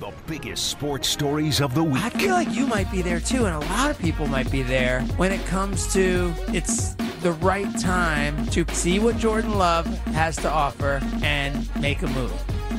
[0.00, 2.02] The biggest sports stories of the week.
[2.02, 4.62] I feel like you might be there too, and a lot of people might be
[4.62, 9.84] there when it comes to it's the right time to see what Jordan Love
[10.14, 12.32] has to offer and make a move.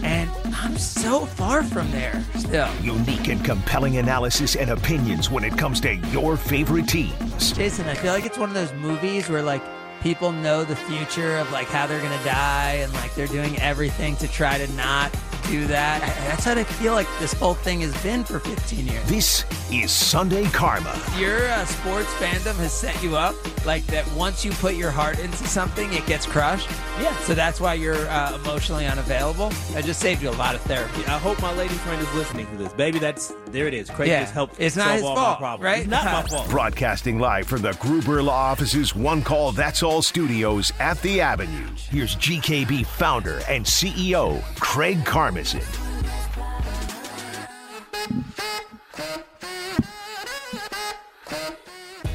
[0.04, 2.70] And I'm so far from there still.
[2.81, 7.51] Unique and compelling analysis and opinions when it comes to your favorite teams.
[7.51, 9.62] Jason, I feel like it's one of those movies where like
[10.01, 14.15] people know the future of like how they're gonna die and like they're doing everything
[14.15, 15.15] to try to not
[15.49, 16.02] do that.
[16.27, 19.09] That's what I feel like this whole thing has been for 15 years.
[19.09, 20.99] This is Sunday Karma.
[21.17, 23.35] Your uh, sports fandom has set you up
[23.66, 26.69] like that once you put your heart into something, it gets crushed.
[27.02, 27.16] Yeah.
[27.19, 29.52] So that's why you're uh, emotionally unavailable.
[29.75, 31.05] I just saved you a lot of therapy.
[31.05, 32.73] I hope my lady friend is listening to this.
[32.73, 33.89] Baby, that's there it is.
[33.89, 34.21] Craig Yeah.
[34.21, 35.63] just helped It's not his all fault, my problems.
[35.66, 35.80] right?
[35.81, 36.49] It's not my fault.
[36.49, 41.67] Broadcasting live from the Gruber Law Office's One Call That's All studios at the Avenue.
[41.89, 45.63] Here's GKB founder and CEO, Craig Karmazin.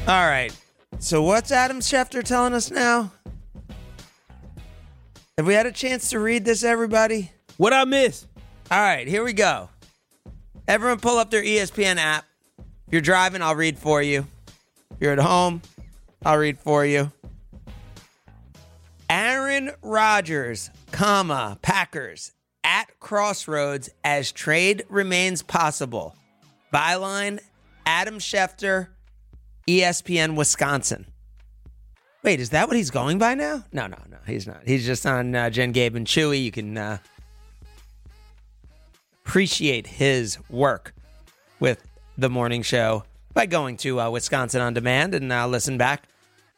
[0.07, 0.55] All right.
[0.99, 3.11] So what's Adam Schefter telling us now?
[5.37, 7.31] Have we had a chance to read this, everybody?
[7.57, 8.25] What I miss?
[8.71, 9.69] All right, here we go.
[10.67, 12.25] Everyone pull up their ESPN app.
[12.57, 14.25] If you're driving, I'll read for you.
[14.91, 15.61] If you're at home,
[16.25, 17.11] I'll read for you.
[19.09, 22.31] Aaron Rodgers, comma, Packers
[22.67, 26.15] at crossroads as trade remains possible.
[26.71, 27.39] Byline,
[27.85, 28.89] Adam Schefter,
[29.67, 31.07] ESPN Wisconsin.
[32.23, 33.63] Wait, is that what he's going by now?
[33.71, 34.61] No, no, no, he's not.
[34.65, 36.43] He's just on uh, Jen, Gabe, and Chewy.
[36.43, 36.97] You can uh,
[39.25, 40.93] appreciate his work
[41.59, 46.09] with the morning show by going to uh, Wisconsin on Demand and uh, listen back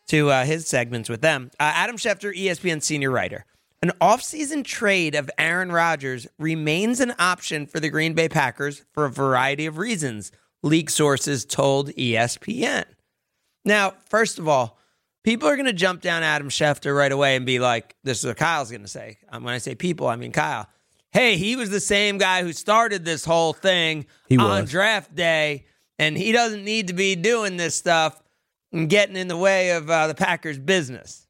[0.07, 1.51] to uh, his segments with them.
[1.59, 3.45] Uh, Adam Schefter, ESPN senior writer.
[3.81, 9.05] An offseason trade of Aaron Rodgers remains an option for the Green Bay Packers for
[9.05, 12.83] a variety of reasons, league sources told ESPN.
[13.63, 14.77] Now, first of all,
[15.23, 18.25] people are going to jump down Adam Schefter right away and be like, this is
[18.25, 19.17] what Kyle's going to say.
[19.29, 20.67] Um, when I say people, I mean Kyle.
[21.11, 24.69] Hey, he was the same guy who started this whole thing He on was.
[24.71, 25.65] draft day,
[25.97, 28.21] and he doesn't need to be doing this stuff
[28.73, 31.25] and getting in the way of uh, the Packers' business.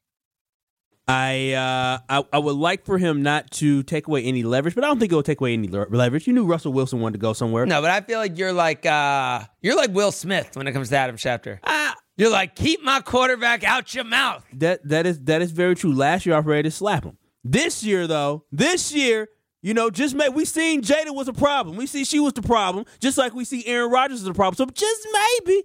[1.10, 4.84] I, uh, I I would like for him not to take away any leverage, but
[4.84, 6.26] I don't think he'll take away any le- leverage.
[6.26, 7.66] You knew Russell Wilson wanted to go somewhere.
[7.66, 10.88] No, but I feel like you're like uh, you're like Will Smith when it comes
[10.90, 11.58] to Adam Schefter.
[11.64, 14.44] Ah, You're like, keep my quarterback out your mouth.
[14.54, 15.92] that that is that is very true.
[15.92, 17.16] Last year, I was ready to slap him.
[17.42, 19.28] This year, though, this year,
[19.62, 21.76] you know, just make we seen Jada was a problem.
[21.76, 24.56] We see she was the problem, just like we see Aaron Rodgers is a problem.
[24.56, 25.62] So just maybe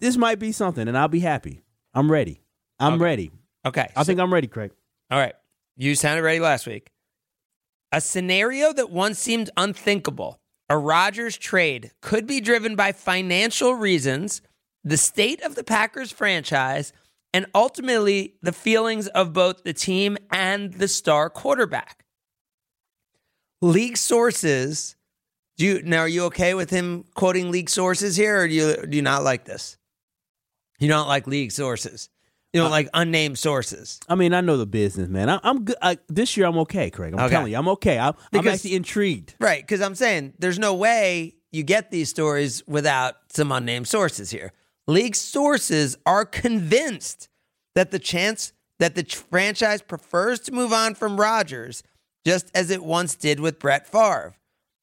[0.00, 1.62] this might be something, and I'll be happy.
[1.94, 2.42] I'm ready.
[2.78, 3.02] I'm Okay.
[3.02, 3.30] ready.
[3.66, 4.70] Okay, I think I'm ready, Craig.
[5.10, 5.34] All right.
[5.76, 6.92] You sounded ready last week.
[7.90, 10.40] A scenario that once seemed unthinkable.
[10.68, 14.40] A Rodgers trade could be driven by financial reasons,
[14.84, 16.92] the state of the Packers franchise,
[17.34, 22.04] and ultimately the feelings of both the team and the star quarterback.
[23.60, 24.96] League sources.
[25.56, 28.86] Do you now are you okay with him quoting league sources here, or do you
[28.86, 29.76] do you not like this?
[30.78, 32.10] You don't like league sources.
[32.56, 34.00] You don't uh, like unnamed sources.
[34.08, 35.28] I mean, I know the business, man.
[35.28, 35.76] I, I'm good.
[35.82, 37.12] I, this year, I'm okay, Craig.
[37.12, 37.28] I'm Okay.
[37.34, 37.98] telling you, I'm okay.
[37.98, 39.34] I, I'm Because- actually intrigued.
[39.38, 44.30] Right, because I'm saying there's no way you get these stories without some unnamed sources
[44.30, 44.52] here.
[44.86, 47.28] League sources are convinced
[47.74, 51.82] that the chance that the ch- franchise prefers to move on from Rodgers,
[52.26, 54.34] just as it once did with Brett Favre.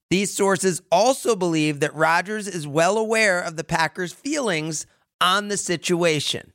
[0.09, 4.85] These sources also believe that Rodgers is well aware of the Packers' feelings
[5.19, 6.53] on the situation.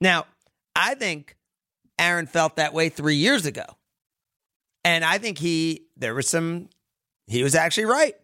[0.00, 0.26] Now,
[0.76, 1.36] I think
[1.98, 3.64] Aaron felt that way three years ago.
[4.84, 6.68] And I think he, there was some,
[7.26, 8.14] he was actually right.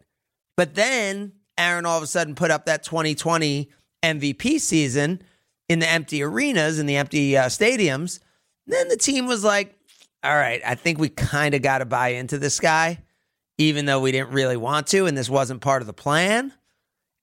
[0.57, 3.71] But then Aaron all of a sudden put up that 2020
[4.05, 5.23] MVP season
[5.69, 8.21] in the empty arenas, in the empty uh, stadiums.
[8.67, 9.77] then the team was like,
[10.23, 12.99] all right, I think we kind of got to buy into this guy,
[13.59, 16.53] even though we didn't really want to, and this wasn't part of the plan.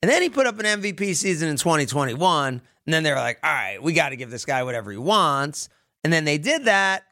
[0.02, 2.62] And then he put up an MVP season in 2021.
[2.90, 4.98] And then they were like, all right, we got to give this guy whatever he
[4.98, 5.70] wants.
[6.04, 7.04] And then they did that.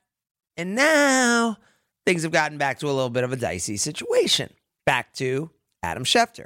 [0.57, 1.57] And now
[2.03, 4.51] things have gotten back to a little bit of a dicey situation.
[4.87, 5.51] Back to
[5.83, 6.45] Adam Schefter.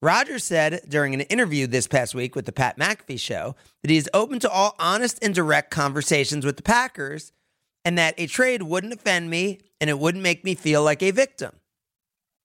[0.00, 3.98] Rodgers said during an interview this past week with the Pat McAfee show that he
[3.98, 7.30] is open to all honest and direct conversations with the Packers
[7.84, 11.10] and that a trade wouldn't offend me and it wouldn't make me feel like a
[11.10, 11.52] victim.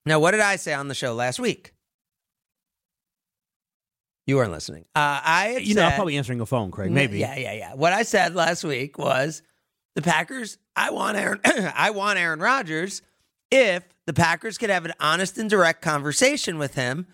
[0.06, 1.72] Now, what did I say on the show last week?
[4.28, 4.84] You weren't listening.
[4.94, 6.92] Uh, I You know, I'm probably answering a phone, Craig.
[6.92, 7.20] Maybe.
[7.20, 7.74] yeah, yeah, yeah.
[7.74, 9.42] What I said last week was
[9.96, 10.58] the Packers.
[10.76, 11.40] I want Aaron.
[11.46, 13.02] I want Aaron Rodgers,
[13.50, 17.08] if the Packers could have an honest and direct conversation with him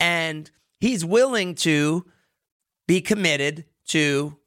[0.00, 0.50] and
[0.80, 2.06] he's willing to
[2.88, 4.38] be committed to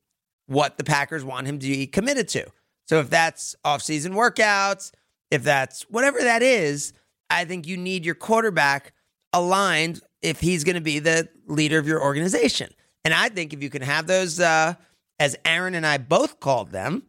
[0.47, 2.45] what the Packers want him to be committed to.
[2.85, 4.91] So if that's offseason workouts,
[5.29, 6.93] if that's whatever that is,
[7.29, 8.93] I think you need your quarterback
[9.33, 12.73] aligned if he's going to be the leader of your organization.
[13.05, 14.73] And I think if you can have those, uh,
[15.19, 17.03] as Aaron and I both called them,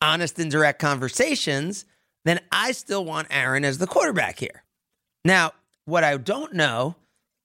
[0.00, 1.84] honest and direct conversations,
[2.24, 4.64] then I still want Aaron as the quarterback here.
[5.24, 5.52] Now,
[5.84, 6.96] what I don't know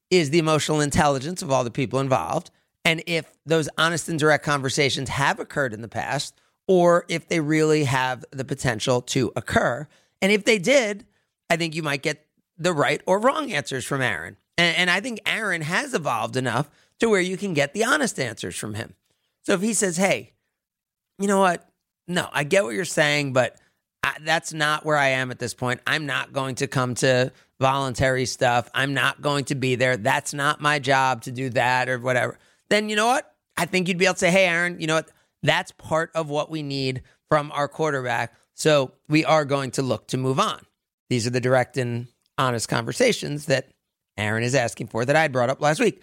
[0.10, 2.52] is the emotional intelligence of all the people involved.
[2.84, 6.34] And if those honest and direct conversations have occurred in the past,
[6.68, 9.88] or if they really have the potential to occur.
[10.22, 11.06] And if they did,
[11.50, 12.28] I think you might get
[12.58, 14.38] the right or wrong answers from Aaron.
[14.60, 16.70] And, and, I think Aaron has evolved enough
[17.00, 18.94] to where you can get the honest answers from him.
[19.46, 20.34] So if he says, hey,
[21.18, 21.66] you know what?
[22.08, 23.56] No, I get what you're saying, but
[24.04, 25.80] I, that's not where I am at this point.
[25.88, 28.70] I'm not going to come to voluntary stuff.
[28.74, 29.96] I'm not going to be there.
[29.96, 32.38] That's not my job to do that or whatever.
[32.70, 33.34] Then you know what?
[33.56, 35.10] I think you'd be able to say, hey, Aaron, you know what?
[35.42, 38.34] That's part of what we need from our quarterback.
[38.56, 40.66] So we are going to look to move on.
[41.10, 42.08] These are the direct and
[42.38, 43.68] honest conversations that
[44.20, 46.02] Aaron is asking for that I brought up last week.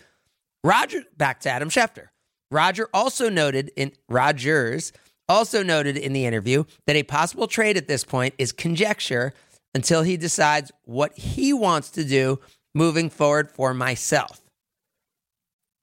[0.64, 2.08] Roger, back to Adam Schefter.
[2.50, 4.92] Roger also noted in Rodgers
[5.28, 9.32] also noted in the interview that a possible trade at this point is conjecture
[9.74, 12.38] until he decides what he wants to do
[12.74, 14.40] moving forward for myself.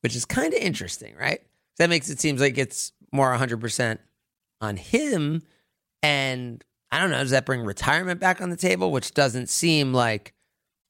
[0.01, 1.41] Which is kind of interesting, right?
[1.77, 3.97] That makes it seem like it's more 100%
[4.61, 5.43] on him.
[6.01, 8.91] And I don't know, does that bring retirement back on the table?
[8.91, 10.33] Which doesn't seem like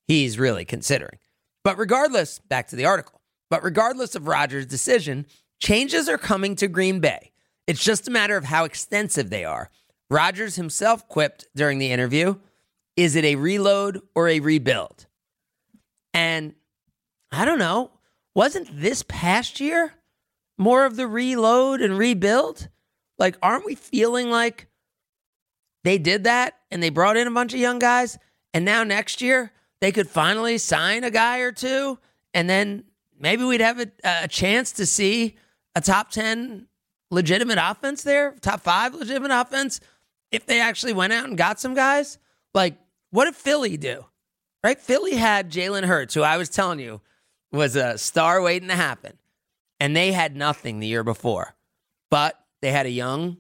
[0.07, 1.19] he's really considering.
[1.63, 3.21] But regardless, back to the article.
[3.49, 5.25] But regardless of Rodgers' decision,
[5.59, 7.31] changes are coming to Green Bay.
[7.67, 9.69] It's just a matter of how extensive they are.
[10.09, 12.35] Rodgers himself quipped during the interview
[12.95, 15.07] Is it a reload or a rebuild?
[16.13, 16.53] And
[17.31, 17.91] I don't know.
[18.35, 19.93] Wasn't this past year
[20.57, 22.69] more of the reload and rebuild?
[23.17, 24.67] Like, aren't we feeling like
[25.83, 28.17] they did that and they brought in a bunch of young guys
[28.53, 29.51] and now next year
[29.83, 31.99] they could finally sign a guy or two
[32.33, 32.85] and then
[33.19, 35.35] maybe we'd have a, a chance to see
[35.75, 36.67] a top 10
[37.11, 39.81] legitimate offense there, top five legitimate offense
[40.31, 42.17] if they actually went out and got some guys?
[42.53, 42.77] Like,
[43.09, 44.05] what did Philly do?
[44.63, 44.79] Right?
[44.79, 47.01] Philly had Jalen Hurts, who I was telling you
[47.51, 49.17] was a star waiting to happen
[49.81, 51.55] and they had nothing the year before.
[52.09, 53.35] But they had a young,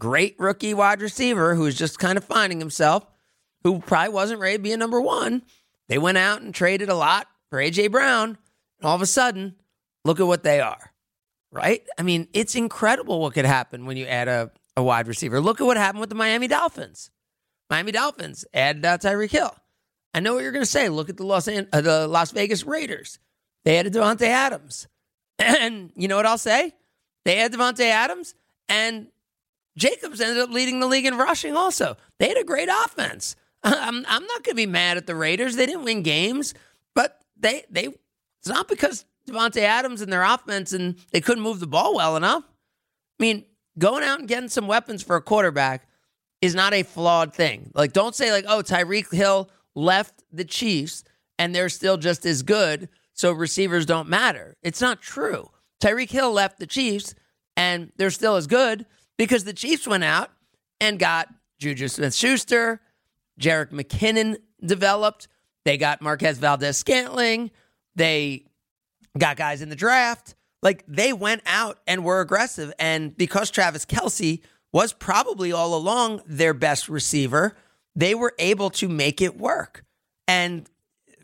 [0.00, 3.06] great rookie wide receiver who was just kind of finding himself,
[3.62, 5.42] who probably wasn't ready to be a number one.
[5.88, 8.38] They went out and traded a lot for AJ Brown,
[8.78, 9.54] and all of a sudden,
[10.04, 10.92] look at what they are.
[11.52, 11.82] Right?
[11.96, 15.40] I mean, it's incredible what could happen when you add a, a wide receiver.
[15.40, 17.10] Look at what happened with the Miami Dolphins.
[17.70, 19.54] Miami Dolphins added uh, Tyreek Hill.
[20.12, 20.88] I know what you're going to say.
[20.88, 23.18] Look at the Los, An- uh, the Las Vegas Raiders.
[23.64, 24.88] They added Davante Adams.
[25.38, 26.72] And you know what I'll say?
[27.26, 28.34] They had Davante Adams,
[28.70, 29.08] and
[29.76, 31.54] Jacobs ended up leading the league in rushing.
[31.54, 33.36] Also, they had a great offense.
[33.74, 35.56] I'm I'm not going to be mad at the Raiders.
[35.56, 36.54] They didn't win games,
[36.94, 41.58] but they they it's not because Davante Adams and their offense and they couldn't move
[41.58, 42.44] the ball well enough.
[42.44, 43.44] I mean,
[43.78, 45.88] going out and getting some weapons for a quarterback
[46.40, 47.72] is not a flawed thing.
[47.74, 51.02] Like, don't say like, oh, Tyreek Hill left the Chiefs
[51.38, 54.56] and they're still just as good so receivers don't matter.
[54.62, 55.50] It's not true.
[55.82, 57.14] Tyreek Hill left the Chiefs
[57.56, 58.86] and they're still as good
[59.16, 60.30] because the Chiefs went out
[60.80, 62.80] and got Juju Smith Schuster,
[63.40, 65.28] Jerick McKinnon developed.
[65.64, 67.50] They got Marquez Valdes-Scantling.
[67.94, 68.44] They
[69.18, 70.34] got guys in the draft.
[70.62, 72.72] Like they went out and were aggressive.
[72.78, 74.40] And because Travis Kelce
[74.72, 77.56] was probably all along their best receiver,
[77.94, 79.84] they were able to make it work.
[80.28, 80.68] And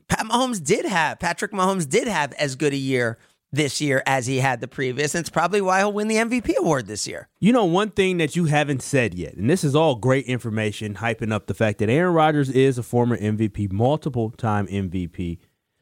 [0.09, 3.19] Pat Mahomes did have, Patrick Mahomes did have as good a year
[3.53, 5.15] this year as he had the previous.
[5.15, 7.29] And it's probably why he'll win the MVP award this year.
[7.39, 10.95] You know, one thing that you haven't said yet, and this is all great information,
[10.95, 15.39] hyping up the fact that Aaron Rodgers is a former MVP, multiple time MVP.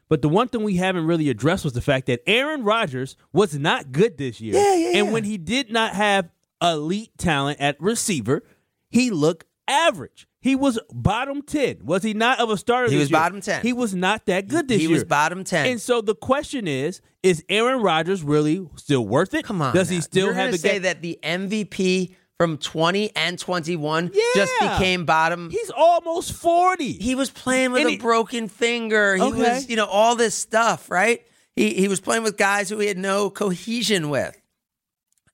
[0.08, 3.56] But the one thing we haven't really addressed was the fact that Aaron Rodgers was
[3.56, 4.54] not good this year.
[4.54, 8.42] Yeah, yeah, and when he did not have elite talent at receiver,
[8.90, 10.26] he looked average.
[10.42, 11.80] He was bottom 10.
[11.84, 13.18] Was he not of a starter He was year?
[13.18, 13.62] bottom 10.
[13.62, 14.88] He was not that good this he year.
[14.88, 15.66] He was bottom 10.
[15.66, 19.44] And so the question is, is Aaron Rodgers really still worth it?
[19.44, 19.74] Come on.
[19.74, 20.82] Does he still You're have gonna say game?
[20.82, 25.50] that the MVP from 20 and 21 just became bottom?
[25.50, 26.92] He's almost 40.
[26.94, 29.16] He was playing with And a broken finger.
[29.16, 29.36] He Okay.
[29.56, 31.20] was, you know, all this stuff, right?
[31.54, 34.40] He he was playing with guys who he had no cohesion with,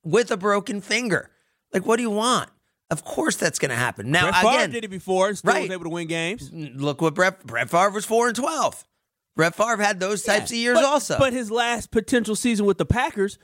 [0.03, 1.31] with a broken finger.
[1.73, 2.51] Like, what do you want?
[2.91, 4.11] Of course, that's going to happen.
[4.11, 5.63] Now, Brett Favre again, did it before still Right.
[5.63, 6.51] was able to win games.
[6.53, 8.85] look what Brett, Brett Favre was four and twelve.
[9.35, 11.19] Brett Favre had those types of years but, also.
[11.19, 13.39] But his last potential season with the Packers,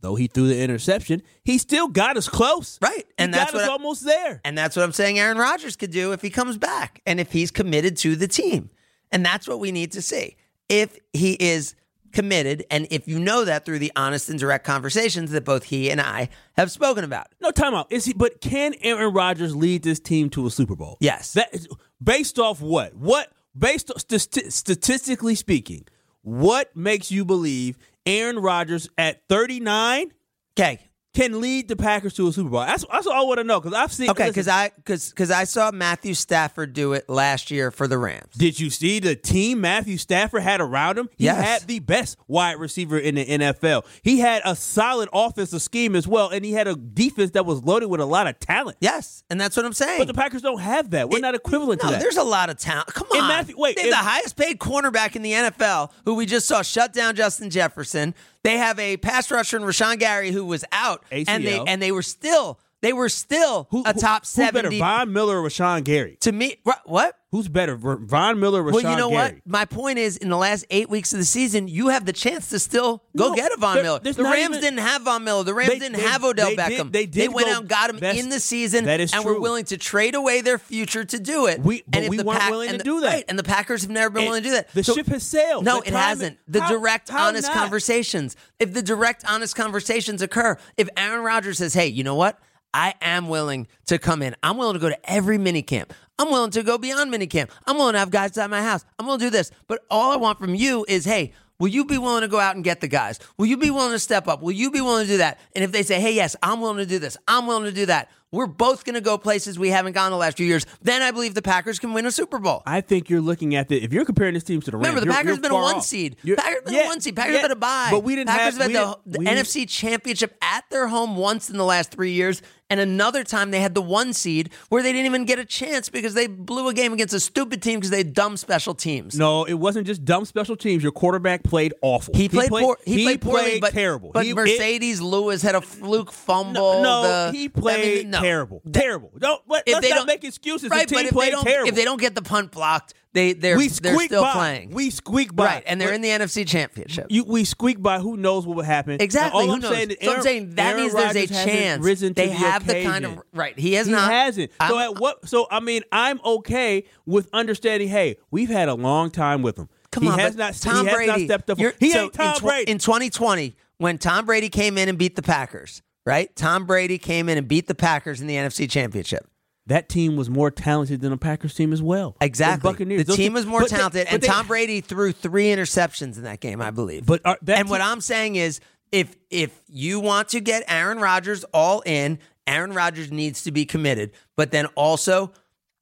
[0.00, 2.78] though he threw the interception, he still got us close.
[2.82, 4.40] Right, He and got that's us I- almost there.
[4.44, 7.32] And that's what I'm saying Aaron Rodgers could do if he comes back and if
[7.32, 8.70] he's committed to the team.
[9.12, 10.36] And that's what we need to see.
[10.68, 11.74] If he is
[12.14, 15.90] committed, and if you know that through the honest and direct conversations that both he
[15.90, 17.26] and I have spoken about.
[17.40, 17.86] No timeout.
[17.90, 18.14] Is he?
[18.14, 20.96] But can Aaron Rodgers lead this team to a Super Bowl?
[21.00, 21.34] Yes.
[21.34, 21.68] That is,
[22.02, 22.94] based off what?
[22.94, 25.84] What based on, st- statistically speaking,
[26.22, 30.12] what makes you believe Aaron Rodgers at 39
[30.58, 30.78] Okay.
[31.14, 32.60] Can lead the Packers to a Super Bowl?
[32.60, 34.10] That's, that's all I want to know because I've seen.
[34.10, 37.96] Okay, because I because because I saw Matthew Stafford do it last year for the
[37.98, 38.34] Rams.
[38.36, 41.08] Did you see the team Matthew Stafford had around him?
[41.16, 41.44] He Yes.
[41.44, 43.84] had the best wide receiver in the NFL.
[44.02, 47.62] He had a solid offensive scheme as well, and he had a defense that was
[47.62, 48.76] loaded with a lot of talent.
[48.80, 49.98] Yes, and that's what I'm saying.
[50.00, 51.08] But the Packers don't have that.
[51.10, 52.00] We're It- not equivalent no, to that.
[52.02, 52.88] there's a lot of talent.
[52.92, 53.28] Come And on.
[53.28, 56.62] Matthew- wait, they have the highest paid cornerback in the NFL, who we just saw
[56.62, 58.14] shut down Justin Jefferson.
[58.44, 61.90] They have a pass rusher in Rashan Gary who was out, and they and they
[61.92, 64.78] were still they were still Who- a who- top Who's better, seventy.
[64.78, 66.18] Von Miller or Rashan Gary?
[66.20, 67.16] to me, what?
[67.32, 68.84] Who's better, Von Miller or Rashan Gary?
[68.84, 69.32] Well, you know Gary?
[69.44, 69.50] what?
[69.50, 72.48] My point is, in the last eight weeks of the season, you have the chance
[72.50, 73.98] to still go No, get a Von Miller.
[73.98, 75.42] The Rams even- didn't have Von Miller.
[75.42, 76.68] The Rams They- didn't they- have Odell they Beckham.
[76.68, 79.24] did- they did went out and got him best- in the season, That is and
[79.24, 79.40] were true.
[79.42, 81.60] willing to trade away their future to do it.
[81.60, 83.06] We- but and we the weren't Pack- willing and to do that.
[83.12, 84.72] Right, and the Packers have never been And willing to do that.
[84.72, 85.64] the ship has sailed.
[85.64, 86.38] No, The it hasn't.
[86.46, 87.56] The how- direct, how honest not?
[87.56, 88.36] conversations.
[88.60, 92.38] If the direct, honest conversations occur, if Aaron Rodgers says, "Hey, you know what?
[92.74, 94.34] I am willing to come in.
[94.42, 95.94] I'm willing to go to every mini camp.
[96.18, 97.52] I'm willing to go beyond mini camp.
[97.66, 98.84] I'm willing to have guys at my house.
[98.98, 99.52] I'm willing to do this.
[99.68, 102.56] But all I want from you is, hey, will you be willing to go out
[102.56, 103.20] and get the guys?
[103.38, 104.42] Will you be willing to step up?
[104.42, 105.38] Will you be willing to do that?
[105.54, 107.86] And if they say, hey, yes, I'm willing to do this, I'm willing to do
[107.86, 110.66] that, we're both going to go places we haven't gone the last few years.
[110.82, 112.62] Then I believe the Packers can win a Super Bowl.
[112.66, 113.82] I think you're looking at the.
[113.82, 115.54] If you're comparing this team to the Rams, Remember, the Packers you're have been a
[115.54, 115.84] one off.
[115.84, 116.16] seed.
[116.22, 117.16] You're- Packers have been yeah, a one seed.
[117.16, 117.88] Packers yeah, have had a bye.
[117.90, 120.88] but we didn't Packers have, have we had the, the we- NFC Championship at their
[120.88, 124.50] home once in the last three years, and another time they had the one seed
[124.70, 127.62] where they didn't even get a chance because they blew a game against a stupid
[127.62, 129.16] team because they had dumb special teams.
[129.18, 130.82] No, it wasn't just dumb special teams.
[130.82, 132.14] Your quarterback played awful.
[132.14, 134.10] He played, poor, he, played poorly, but terrible.
[134.12, 136.82] But He- it- Marcedes Lewis had a fluke fumble.
[136.82, 138.20] no, the- he I played mean, no.
[138.24, 138.62] Terrible.
[138.72, 139.12] Terrible.
[139.18, 140.70] Don't let, If us not don't make excuses.
[140.70, 141.68] right, the but team if they played don't, terrible.
[141.68, 144.32] if they don't get the punt blocked, they they're we they're still by.
[144.32, 144.70] playing.
[144.70, 145.44] We squeak by.
[145.46, 147.06] right, and they're But in the NFC Championship.
[147.10, 148.00] You, we squeak by.
[148.00, 148.96] Who knows what will happen?
[149.00, 149.46] Exactly.
[149.46, 152.26] Now, I'm saying is so I'm saying that Aaron means there's a chance Risen they
[152.26, 153.56] the have the kind of right.
[153.56, 154.10] He has He not.
[154.10, 154.50] hasn't.
[154.66, 155.28] So I'm- at what?
[155.28, 157.88] So I mean, I'm okay with understanding.
[157.88, 159.68] Hey, we've had a long time with him.
[159.92, 160.54] Come he on, has not.
[160.54, 161.58] Tom he has not stepped up.
[161.78, 162.72] He so ain't Tom in, tw- Brady.
[162.72, 165.82] in 2020 when Tom Brady came in and beat the Packers.
[166.06, 169.26] Right, Tom Brady came in and beat the Packers in the NFC Championship.
[169.66, 172.16] that team was more talented than the Packers team as well.
[172.20, 172.68] Exactly.
[172.68, 172.98] The Buccaneers.
[173.00, 176.18] The Those team was more but they- talented, and they- Tom Brady threw three interceptions
[176.18, 177.06] in that game, I believe.
[177.06, 178.60] But are, that and what I'm saying is,
[178.92, 183.64] if if you want to get Aaron Rodgers all in, Aaron Rodgers needs to be
[183.64, 184.10] committed.
[184.36, 185.32] But then also,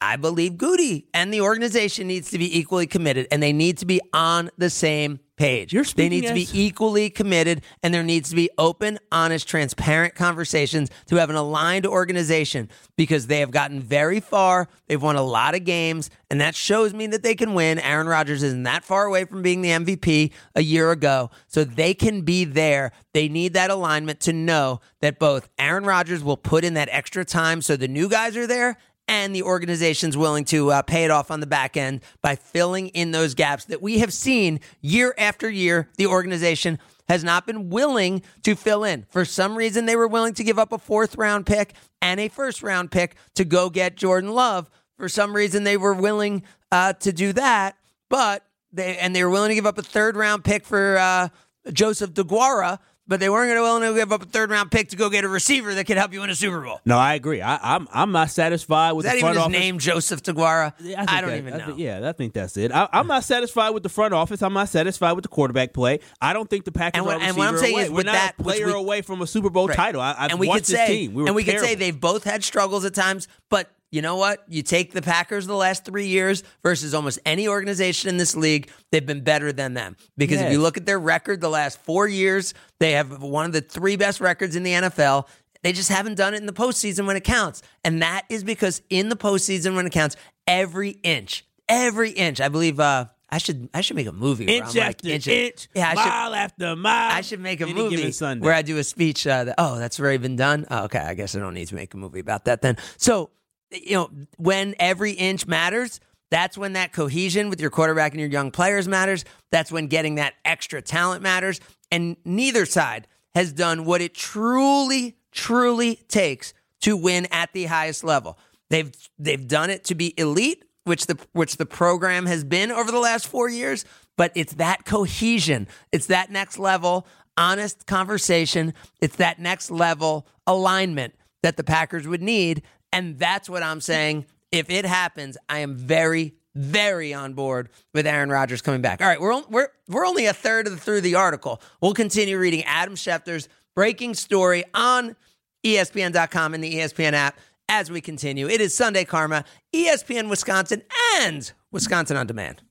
[0.01, 3.87] I believe Gutey and the organization needs to be equally committed, and they need to
[3.87, 5.95] be on the same page.
[5.95, 10.15] They need to be as- equally committed, and there needs to be open, honest, transparent
[10.15, 14.69] conversations to have an aligned organization because they have gotten very far.
[14.87, 17.79] They've won a lot of games, and that shows me that they can win.
[17.79, 21.95] Aaron Rodgers isn't that far away from being the MVP a year ago, so they
[21.95, 22.93] can be there.
[23.13, 27.25] They need that alignment to know that both Aaron Rodgers will put in that extra
[27.25, 28.79] time so the new guys are there
[29.09, 32.89] and the organization's willing to uh, pay it off on the back end by filling
[32.89, 35.89] in those gaps that we have seen year after year.
[35.97, 36.79] The organization
[37.09, 39.05] has not been willing to fill in.
[39.11, 42.29] For some reason, they were willing to give up a fourth round pick and a
[42.29, 44.71] first round pick to go get Jordan Love.
[44.97, 47.77] For some reason, they were willing uh, to do that,
[48.09, 51.29] but they and they were willing to give up a third round pick for uh,
[51.73, 52.79] Joseph DeGuara.
[53.09, 55.11] But they weren't going to willing to give up a third round pick to go
[55.11, 56.81] get a receiver that could help you win a Super Bowl.
[56.85, 57.43] No, I agree.
[57.43, 59.59] I, I'm I'm not satisfied with Is that the even front his office.
[59.67, 60.73] name, Joseph DeGuara?
[60.81, 61.67] Yeah, I, think don't that- even I know.
[61.67, 62.71] think- yeah, I think that's it.
[62.71, 64.41] I, I'm not satisfied with the front office.
[64.41, 65.99] I'm not satisfied with the quarterback play.
[66.21, 67.83] I don't think the Packers And what- are and what I'm saying away.
[67.85, 69.77] is We're with not that, a player we- away from a Super Bowl Right.
[69.77, 70.01] title.
[70.01, 71.15] I, I've and we could say, this team.
[71.15, 74.43] We and we could say they've both had struggles at times, but you know what?
[74.49, 78.71] You take the Packers the last three years versus almost any organization in this league,
[78.91, 79.97] they've been better than them.
[80.17, 83.53] Because if you look at their record the last four years, they have one of
[83.53, 85.29] the three best records in the NFL.
[85.63, 87.63] They just haven't done it in the postseason when it counts.
[87.85, 92.49] And that is because in the postseason when it counts, every inch, every inch, I
[92.49, 95.27] believe, uh, I should I should make a movie where Inch I'm like, after inch,
[95.27, 97.13] inch, yeah, I should, mile after mile.
[97.13, 99.27] I should make a movie where I do a speech.
[99.27, 100.67] Uh, that, oh, that's already been done.
[100.71, 102.77] Oh, okay, I guess I don't need to make a movie about that then.
[102.99, 103.31] So,
[103.73, 106.01] you know, when every inch matters,
[106.31, 109.25] that's when that cohesion with your quarterback and your young players matters.
[109.51, 111.61] That's when getting that extra talent matters.
[111.91, 118.03] And neither side has done what it truly, truly takes to win at the highest
[118.03, 118.39] level.
[118.71, 122.91] They've they've done it to be elite, which the which the program has been over
[122.91, 123.85] the last four years.
[124.17, 125.69] But it's that cohesion.
[125.93, 128.75] It's that next level honest conversation.
[129.01, 134.27] It's that next level alignment that the Packers would need, and that's what I'm saying.
[134.51, 139.01] If it happens, I am very, very on board with Aaron Rodgers coming back.
[139.01, 141.61] All right, we're we're we're only a third of the, through the article.
[141.81, 145.17] We'll continue reading Adam Schefter's breaking story on
[145.65, 148.49] ESPN.com and the ESPN app as we continue.
[148.49, 149.45] It is Sunday Karma,
[149.75, 150.83] ESPN Wisconsin,
[151.21, 152.63] and Wisconsin on Demand.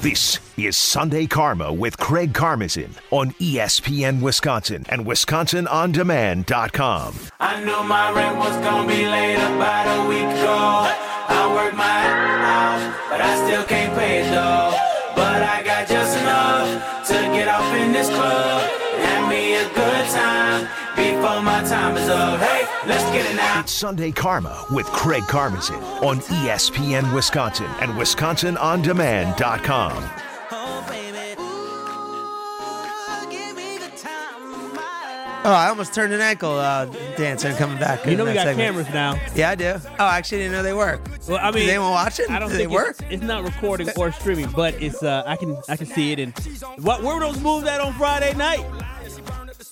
[0.00, 7.14] This is Sunday Karma with Craig Karmazin on ESPN Wisconsin and WisconsinOnDemand.com.
[7.38, 10.88] I knew my rent was gonna be late about a week ago.
[11.28, 14.72] I worked my ass but I still can't pay it though.
[15.14, 18.79] But I got just enough to get off in this club
[22.90, 23.60] let's get it now.
[23.60, 30.10] It's Sunday Karma with Craig Karmazin on ESPN Wisconsin and WisconsinOnDemand.com.
[35.42, 36.84] Oh, I almost turned an ankle uh,
[37.16, 38.04] dancing coming back.
[38.04, 38.68] you in know we that got segment.
[38.68, 39.14] cameras now.
[39.34, 39.72] Yeah, I do.
[39.98, 41.00] Oh, I actually didn't know they work.
[41.26, 42.28] Well, I mean, Does anyone watch it?
[42.30, 42.96] I don't Do think they work?
[43.00, 46.18] It's, it's not recording or streaming, but it's uh, I can I can see it.
[46.18, 46.34] And
[46.84, 48.66] what where were those moves at on Friday night?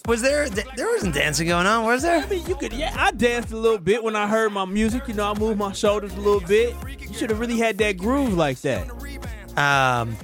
[0.08, 0.48] Was there?
[0.48, 2.24] There wasn't dancing going on, was there?
[2.24, 2.96] I mean, you could yeah.
[2.98, 5.06] I danced a little bit when I heard my music.
[5.06, 6.74] You know, I moved my shoulders a little bit.
[6.98, 8.88] You should have really had that groove like that.
[9.58, 10.16] Um,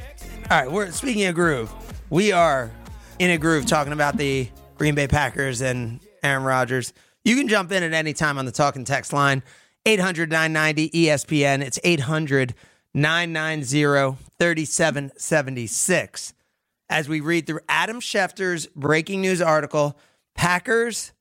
[0.50, 1.70] all right, we're speaking of groove.
[2.08, 2.70] We are
[3.18, 4.48] in a groove talking about the
[4.78, 6.94] Green Bay Packers and Aaron Rodgers.
[7.22, 9.42] You can jump in at any time on the talking text line
[9.84, 11.60] 800 990 ESPN.
[11.60, 12.54] It's 800
[12.94, 16.32] 990 3776.
[16.88, 19.98] As we read through Adam Schefter's breaking news article,
[20.34, 21.12] Packers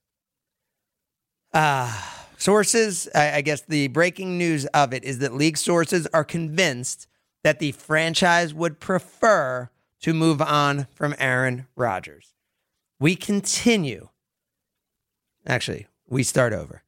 [1.53, 1.91] uh,
[2.37, 7.07] sources, I, I guess the breaking news of it is that league sources are convinced
[7.43, 9.69] that the franchise would prefer
[10.01, 12.33] to move on from Aaron Rodgers.
[12.99, 14.09] We continue.
[15.45, 16.83] Actually, we start over.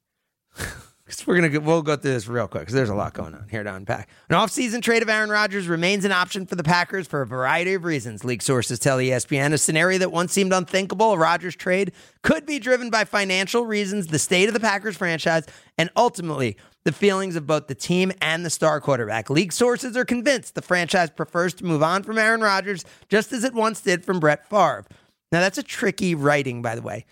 [1.07, 3.35] 'Cause we're gonna go, we'll go through this real quick because there's a lot going
[3.35, 4.09] on here to unpack.
[4.27, 7.75] An offseason trade of Aaron Rodgers remains an option for the Packers for a variety
[7.75, 8.23] of reasons.
[8.23, 11.91] League sources tell ESPN a scenario that once seemed unthinkable, a Rodgers trade,
[12.23, 15.45] could be driven by financial reasons, the state of the Packers franchise,
[15.77, 19.29] and ultimately the feelings of both the team and the star quarterback.
[19.29, 23.43] League sources are convinced the franchise prefers to move on from Aaron Rodgers, just as
[23.43, 24.85] it once did from Brett Favre.
[25.31, 27.05] Now that's a tricky writing, by the way.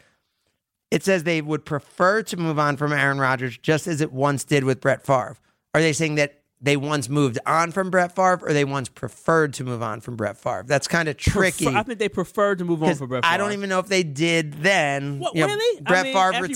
[0.93, 4.43] It says they would prefer to move on from Aaron Rodgers just as it once
[4.43, 5.35] did with Brett Favre.
[5.73, 9.53] Are they saying that they once moved on from Brett Favre or they once preferred
[9.55, 10.63] to move on from Brett Favre?
[10.67, 11.65] That's kind of tricky.
[11.65, 13.23] Prefer- I think they preferred to move on from Brett.
[13.25, 13.33] Favre.
[13.33, 15.17] I don't even know if they did then.
[15.19, 15.79] What, You know, really?
[15.79, 16.47] I Brett mean, Favre retired.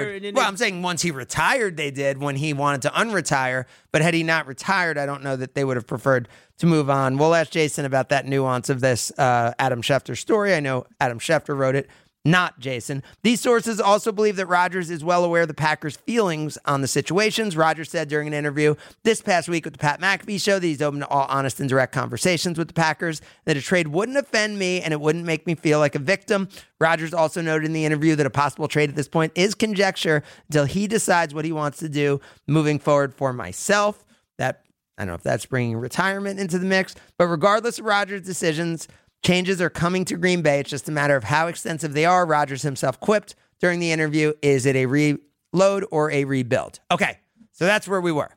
[0.00, 2.88] retired and well, they- I'm saying once he retired, they did when he wanted to
[2.90, 3.66] unretire.
[3.92, 6.28] But had he not retired, I don't know that they would have preferred
[6.58, 7.18] to move on.
[7.18, 10.54] We'll ask Jason about that nuance of this uh, Adam Schefter story.
[10.54, 11.88] I know Adam Schefter wrote it.
[12.24, 13.02] Not Jason.
[13.24, 16.86] These sources also believe that Rodgers is well aware of the Packers' feelings on the
[16.86, 17.56] situations.
[17.56, 20.80] Rodgers said during an interview this past week with the Pat McAfee show that he's
[20.80, 24.56] open to all honest and direct conversations with the Packers, that a trade wouldn't offend
[24.56, 26.48] me and it wouldn't make me feel like a victim.
[26.80, 30.22] Rodgers also noted in the interview that a possible trade at this point is conjecture
[30.48, 34.04] until he decides what he wants to do moving forward for myself.
[34.38, 34.62] That
[34.96, 38.86] I don't know if that's bringing retirement into the mix, but regardless of Rodgers' decisions,
[39.22, 40.60] changes are coming to Green Bay.
[40.60, 42.26] It's just a matter of how extensive they are.
[42.26, 46.80] Rodgers himself quipped during the interview Is it a reload or a rebuild?
[46.90, 47.18] Okay,
[47.52, 48.30] so that's where we were.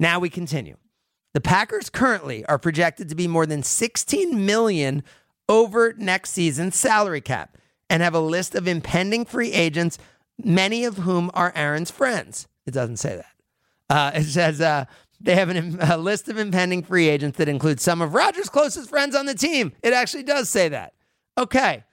[0.00, 0.76] Now we continue.
[1.34, 5.02] The Packers currently are projected to be more than 16 million
[5.48, 7.56] over next season's salary cap
[7.88, 9.98] and have a list of impending free agents,
[10.42, 12.48] many of whom are Aaron's friends.
[12.66, 13.26] It doesn't say that.
[13.94, 14.84] Uh, it says uh,
[15.22, 18.88] they have an, a list of impending free agents that includes some of Rodgers' closest
[18.88, 19.72] friends on the team.
[19.82, 20.94] It actually does say that.
[21.38, 21.84] Okay.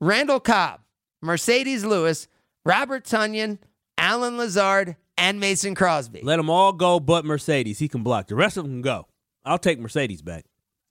[0.00, 0.80] Randall Cobb,
[1.24, 2.28] Marcedes Lewis,
[2.64, 3.58] Robert Tonyan,
[3.96, 6.20] Allen Lazard, and Mason Crosby.
[6.22, 7.78] Let them all go, but Marcedes.
[7.78, 8.28] He can block.
[8.28, 9.06] The rest of them can go.
[9.44, 10.44] I'll take Marcedes back.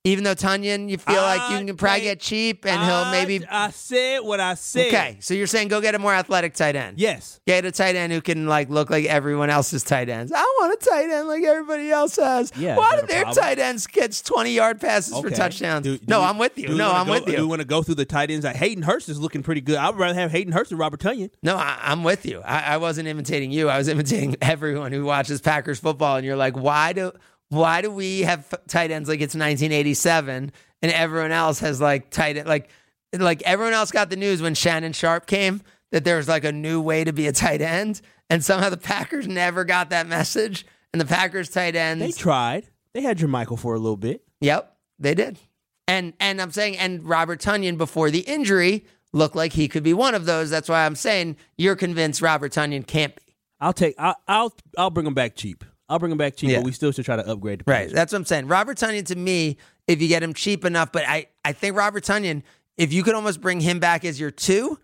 [0.06, 3.44] Even though Tonyan, you feel like you can probably get cheap and he'll maybe.
[3.50, 4.86] I said what I said.
[4.86, 6.98] Okay, so you're saying go get a more athletic tight end.
[7.00, 7.40] Yes.
[7.44, 10.30] Get a tight end who can like look like everyone else's tight ends.
[10.32, 12.52] I want a tight end like everybody else has.
[12.56, 13.44] Yeah, Why do their problem?
[13.44, 15.84] tight ends get 20 yard passes for touchdowns?
[15.84, 16.68] Do- do no, we- I'm with you.
[16.76, 17.48] No, I'm go- with Do we you.
[17.48, 18.44] want to go through the tight ends?
[18.44, 19.76] Like Hayden Hurst is looking pretty good.
[19.76, 21.30] I'd rather have Hayden Hurst than Robert Tonyan.
[21.42, 22.42] No, I, I'm with you.
[22.44, 23.68] I, I wasn't imitating you.
[23.68, 26.16] I was imitating everyone who watches Packers football.
[26.16, 27.10] And you're like, why do
[27.48, 32.36] why do we have tight ends like it's 1987 and everyone else has like tight
[32.36, 32.68] end like
[33.12, 36.52] like everyone else got the news when Shannon Sharpe came that there was like a
[36.52, 40.66] new way to be a tight end, and somehow the Packers never got that message.
[40.92, 42.68] And the Packers tight ends, They tried.
[42.94, 44.22] They had Jermichael for a little bit.
[44.40, 45.38] Yep, they did.
[45.86, 49.94] And and I'm saying and Robert Tonyan before the injury looked like he could be
[49.94, 50.50] one of those.
[50.50, 53.22] That's why I'm saying you're convinced Robert Tonyan can't be.
[53.60, 53.94] I'll take.
[53.98, 54.16] I'll.
[54.26, 55.64] I'll, I'll bring him back cheap.
[55.88, 56.56] I'll bring him back cheap, Yeah.
[56.58, 57.90] but we still should try to upgrade the Right.
[57.90, 58.48] That's what I'm saying.
[58.48, 62.04] Robert Tonyan to me, if you get him cheap enough, but I I think Robert
[62.04, 62.42] Tonyan,
[62.76, 64.78] if you could almost bring him back as your two,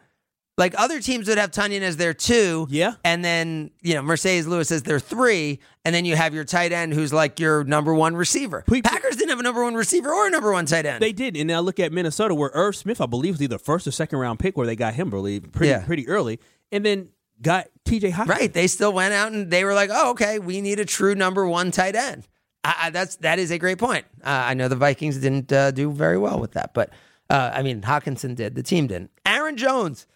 [0.58, 2.66] like other teams would have Tonyan as their two.
[2.70, 2.92] Yeah.
[3.04, 5.58] And then, you know, Marcedes Lewis as their three.
[5.84, 8.62] And then you have your tight end who's like your number one receiver.
[8.84, 11.02] Packers didn't have a number one receiver or a number one tight end.
[11.02, 13.86] They did, and now look at Minnesota, where Irv Smith, I believe, was either first
[13.86, 15.84] or second round pick, where they got him, believe, pretty Yeah.
[15.84, 16.38] pretty early,
[16.70, 17.08] and then
[17.42, 18.10] got T.J.
[18.10, 18.38] Hawkins.
[18.38, 18.52] Right.
[18.52, 21.46] They still went out and they were like, "Oh, okay, we need a true number
[21.46, 22.28] one tight end."
[22.64, 24.06] I, I, that's that is a great point.
[24.22, 26.90] Uh, I know the Vikings didn't uh, do very well with that, but
[27.28, 28.54] uh, I mean, Hockenson did.
[28.54, 29.10] The team didn't.
[29.26, 30.06] Aaron Jones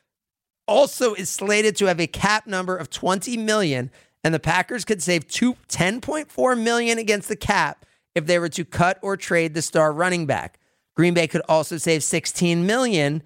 [0.68, 3.90] also is slated to have a cap number of twenty million,
[4.22, 7.84] and the Packers could save two, 10.4 million against the cap
[8.14, 10.58] if they were to cut or trade the star running back.
[10.96, 13.22] Green Bay could also save 16 million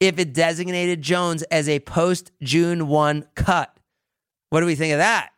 [0.00, 3.74] if it designated Jones as a post June 1 cut.
[4.48, 5.30] What do we think of that?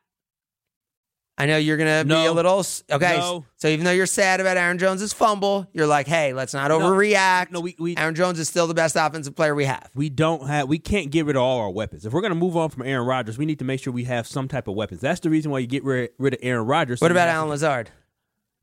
[1.39, 3.17] I know you're going to be a little okay.
[3.17, 3.45] No.
[3.57, 7.51] So even though you're sad about Aaron Jones's fumble, you're like, "Hey, let's not overreact."
[7.51, 9.91] No, we- we- Aaron Jones is still the best offensive player we have.
[9.95, 10.69] We don't have.
[10.69, 12.05] We can't get rid of all our weapons.
[12.05, 14.05] If we're going to move on from Aaron Rodgers, we need to make sure we
[14.05, 15.01] have some type of weapons.
[15.01, 17.01] That's the reason why you get rid, rid of Aaron Rodgers.
[17.01, 17.91] so What about Allen Lazard?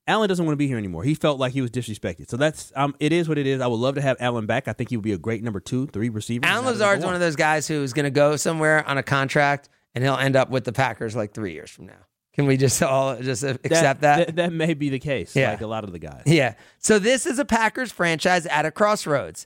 [0.10, 1.04] Allen doesn't want to be here anymore.
[1.04, 2.30] He felt like he was disrespected.
[2.30, 3.62] So that's um, it is what it is.
[3.62, 4.68] I would love to have Allen back.
[4.68, 6.46] I think he would be a great number two, three receiver.
[6.46, 10.04] Allen Lazard's one of those guys who's going to go somewhere on a contract and
[10.04, 12.06] he'll end up with the Packers like three years from now.
[12.34, 14.28] Can we just all just accept that?
[14.28, 15.36] That, that may be the case.
[15.36, 15.52] Yeah.
[15.52, 16.24] Like a lot of the guys.
[16.26, 16.56] Yeah.
[16.80, 19.46] So this is a Packers franchise at a crossroads.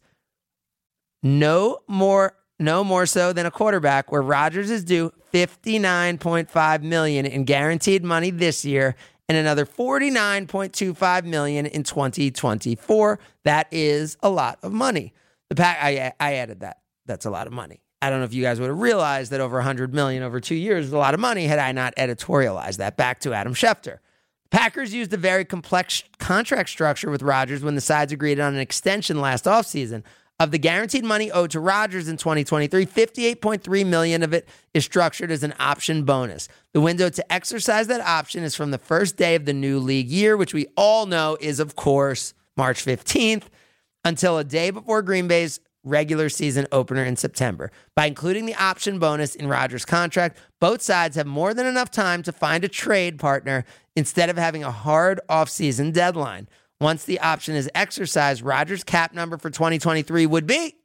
[1.22, 7.44] No more no more so than a quarterback where Rodgers is due 59.5 million in
[7.44, 8.96] guaranteed money this year
[9.30, 13.20] and another 49.25 million in 2024.
[13.44, 15.14] That is a lot of money.
[15.50, 16.78] The pack I I added that.
[17.06, 17.82] That's a lot of money.
[18.02, 20.56] I don't know if you guys would have realized that over 100 million over 2
[20.56, 24.00] years is a lot of money had I not editorialized that back to Adam Schefter.
[24.52, 28.60] Packers used a very complex contract structure with Rodgers when the sides agreed on an
[28.60, 30.04] extension last offseason.
[30.44, 35.32] Of the guaranteed money owed to Rodgers in 2023, 58.3 million of it is structured
[35.32, 36.50] as an option bonus.
[36.74, 40.10] The window to exercise that option is from the first day of the new league
[40.10, 43.44] year, which we all know is of course March 15th,
[44.04, 47.72] until a day before Green Bay's regular season opener in September.
[47.96, 52.22] By including the option bonus in Rodgers' contract, both sides have more than enough time
[52.24, 53.64] to find a trade partner
[53.96, 56.50] instead of having a hard offseason deadline.
[56.84, 60.76] Once the option is exercised, Rodgers' cap number for 2023 would be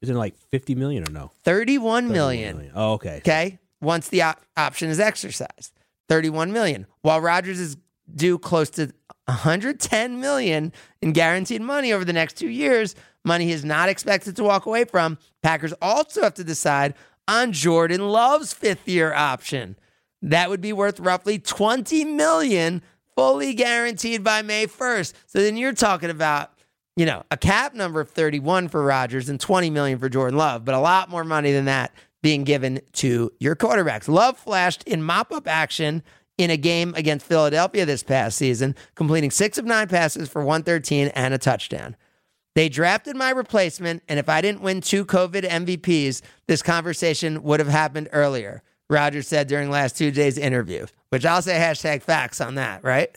[0.00, 1.32] Is it like fifty million or no?
[1.44, 2.70] 31 million.
[2.74, 3.16] Oh, okay.
[3.18, 3.58] Okay.
[3.80, 5.72] Once the op- option is exercised,
[6.08, 6.86] 31 million.
[7.02, 7.76] While Rodgers is
[8.14, 8.92] due close to
[9.24, 10.72] 110 million
[11.02, 12.94] in guaranteed money over the next two years,
[13.24, 15.18] money he is not expected to walk away from.
[15.42, 16.94] Packers also have to decide
[17.26, 19.76] on Jordan Love's fifth year option.
[20.22, 22.82] That would be worth roughly 20 million
[23.16, 25.14] fully guaranteed by May 1st.
[25.26, 26.52] So then you're talking about
[26.96, 30.64] you know, a cap number of 31 for Rodgers and 20 million for Jordan Love,
[30.64, 34.08] but a lot more money than that being given to your quarterbacks.
[34.08, 36.02] Love flashed in mop-up action
[36.38, 41.08] in a game against Philadelphia this past season, completing 6 of 9 passes for 113
[41.08, 41.96] and a touchdown.
[42.54, 47.60] They drafted my replacement, and if I didn't win two COVID MVPs, this conversation would
[47.60, 48.62] have happened earlier.
[48.88, 53.10] Rodgers said during last Tuesday's interview, which I'll say hashtag facts on that, right?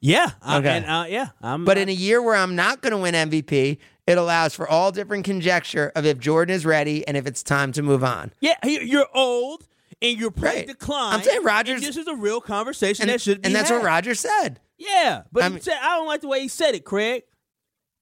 [0.00, 0.30] Yeah.
[0.48, 0.68] Okay.
[0.68, 1.28] and, uh, yeah.
[1.42, 4.68] I'm, But in a year where I'm not going to win MVP, it allows for
[4.68, 8.32] all different conjecture of if Jordan is ready and if it's time to move on.
[8.40, 9.66] yeah, you- you're old
[10.00, 10.54] and you're Right.
[10.56, 10.66] right.
[10.66, 11.14] decline.
[11.14, 13.76] I'm saying and This is a real conversation And, that should be and that's had.
[13.76, 14.58] what Roger said.
[14.76, 17.22] Yeah, but I he mean- said, I don't like the way he said it, Craig.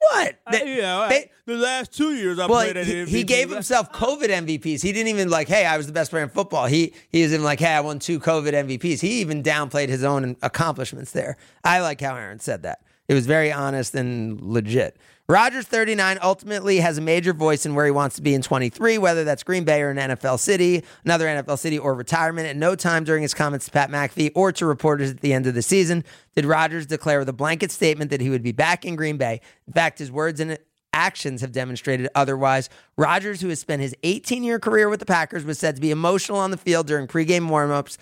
[0.00, 0.36] What?
[0.46, 3.08] I- They- you know, I- the last two years I well, played at he, MVP.
[3.08, 4.82] he gave himself COVID MVPs.
[4.82, 6.66] He didn't even like, hey, I was the best player in football.
[6.66, 9.00] He he was even like, hey, I won two COVID MVPs.
[9.00, 11.36] He even downplayed his own accomplishments there.
[11.64, 12.80] I like how Aaron said that.
[13.08, 14.96] It was very honest and legit.
[15.30, 18.98] Rodgers, 39, ultimately has a major voice in where he wants to be in 23,
[18.98, 22.48] whether that's Green Bay or an NFL city, another NFL city, or retirement.
[22.48, 25.46] At no time during his comments to Pat McAfee or to reporters at the end
[25.46, 26.02] of the season
[26.34, 29.40] did Rodgers declare with a blanket statement that he would be back in Green Bay.
[29.68, 30.58] In fact, his words and
[30.92, 32.68] actions have demonstrated otherwise.
[32.96, 35.92] Rodgers, who has spent his 18 year career with the Packers, was said to be
[35.92, 37.98] emotional on the field during pregame warmups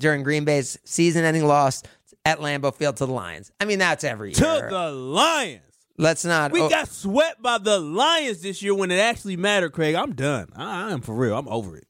[0.00, 1.84] during Green Bay's season ending loss
[2.24, 3.52] at Lambeau Field to the Lions.
[3.60, 4.34] I mean, that's every year.
[4.34, 5.60] To the Lions.
[5.98, 6.52] Let's not.
[6.52, 9.94] We oh, got swept by the Lions this year when it actually mattered, Craig.
[9.94, 10.48] I'm done.
[10.54, 11.36] I, I am for real.
[11.36, 11.86] I'm over it.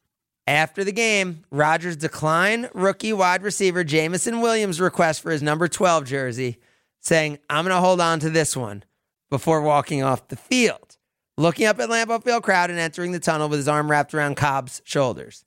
[0.46, 6.04] After the game, Rodgers declined rookie wide receiver Jameson Williams' request for his number 12
[6.04, 6.58] jersey,
[7.00, 8.84] saying, I'm going to hold on to this one
[9.28, 10.98] before walking off the field.
[11.36, 14.36] Looking up at Lambeau Field crowd and entering the tunnel with his arm wrapped around
[14.36, 15.44] Cobb's shoulders.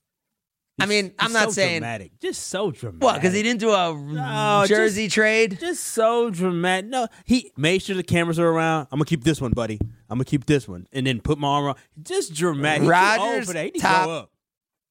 [0.79, 2.19] I mean, I'm not so saying dramatic.
[2.19, 3.03] Just so dramatic.
[3.03, 5.57] what because he didn't do a No, jersey trade.
[5.59, 6.89] Just so dramatic.
[6.89, 8.87] No, he made sure the cameras are around.
[8.91, 9.79] I'm gonna keep this one, buddy.
[10.09, 11.77] I'm gonna keep this one, and then put my arm around.
[12.01, 12.81] Just dramatic.
[12.81, 13.51] He too Rodgers.
[13.51, 14.29] He to top- grow.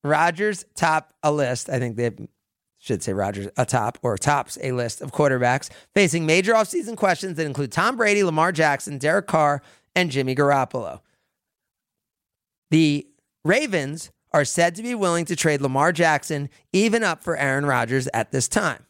[0.05, 1.69] Rodgers top a list.
[1.69, 2.11] I think they
[2.79, 7.37] should say Rodgers a top or tops a list of quarterbacks facing major offseason questions
[7.37, 9.61] that include Tom Brady, Lamar Jackson, Derek Carr,
[9.97, 11.01] and Jimmy Garoppolo.
[12.71, 13.07] The
[13.45, 18.09] Ravens are said to be willing to trade Lamar Jackson even up for Aaron Rodgers
[18.15, 18.85] at this time.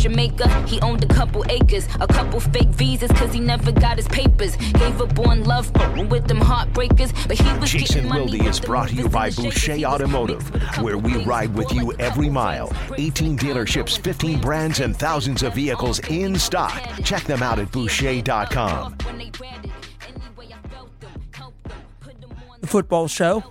[0.04, 0.50] Jamaica.
[0.68, 4.58] He owned a couple acres, a couple fake visas, cause he never got his papers.
[4.58, 5.72] Gave up on love
[6.10, 9.28] with them heartbreakers, but he was Jason getting money Wilde is brought to you by
[9.28, 9.78] and the shakers.
[9.78, 12.70] Boucher Automotive, mixed with a couple where we ride with you every mile.
[12.98, 16.84] 18 dealerships, 15 brands, and thousands of vehicles in stock.
[17.06, 18.98] Check them out at Boucher.com.
[22.60, 23.42] The football show.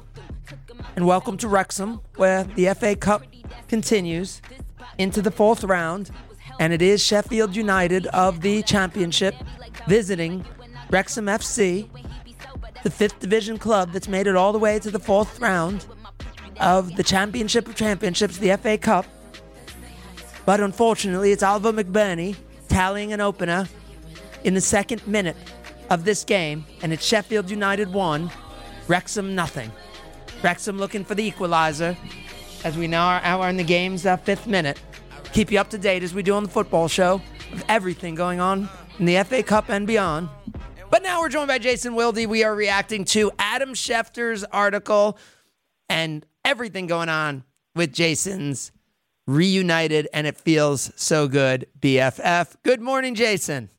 [0.96, 3.22] And welcome to Wrexham, where the FA Cup
[3.68, 4.42] continues
[4.98, 6.10] into the fourth round.
[6.62, 9.34] And it is Sheffield United of the championship
[9.88, 10.44] visiting
[10.90, 11.88] Wrexham FC,
[12.84, 15.84] the fifth division club that's made it all the way to the fourth round
[16.60, 19.06] of the championship of championships, the FA Cup.
[20.46, 22.36] But unfortunately, it's Oliver McBurnie
[22.68, 23.68] tallying an opener
[24.44, 25.36] in the second minute
[25.90, 28.30] of this game, and it's Sheffield United 1,
[28.86, 29.72] Wrexham nothing.
[30.44, 31.96] Wrexham looking for the equalizer
[32.62, 34.80] as we now are, are in the game's uh, fifth minute.
[35.32, 38.38] Keep you up to date as we do on the football show of everything going
[38.38, 38.68] on
[38.98, 40.28] in the FA Cup and beyond.
[40.90, 42.26] But now we're joined by Jason Wilde.
[42.26, 45.16] We are reacting to Adam Schefter's article
[45.88, 48.72] and everything going on with Jason's
[49.26, 52.56] reunited and it feels so good BFF.
[52.62, 53.70] Good morning, Jason.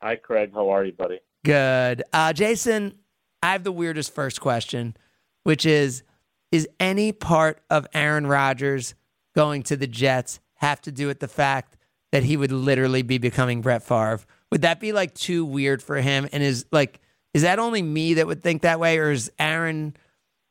[0.00, 0.52] Hi, Craig.
[0.54, 1.20] How are you, buddy?
[1.44, 2.02] Good.
[2.14, 2.94] Uh, Jason,
[3.42, 4.96] I have the weirdest first question,
[5.42, 6.04] which is
[6.50, 8.94] Is any part of Aaron Rodgers
[9.36, 11.76] going to the Jets have to do with the fact
[12.10, 14.20] that he would literally be becoming Brett Favre?
[14.50, 16.26] Would that be like too weird for him?
[16.32, 17.00] And is like,
[17.34, 18.98] is that only me that would think that way?
[18.98, 19.94] Or is Aaron,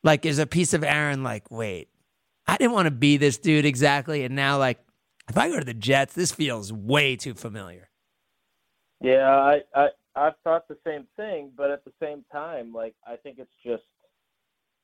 [0.03, 1.89] like, is a piece of Aaron like, wait,
[2.45, 4.23] I didn't want to be this dude exactly.
[4.23, 4.79] And now, like,
[5.27, 7.89] if I go to the Jets, this feels way too familiar.
[9.01, 13.15] Yeah, I, I I've thought the same thing, but at the same time, like I
[13.15, 13.83] think it's just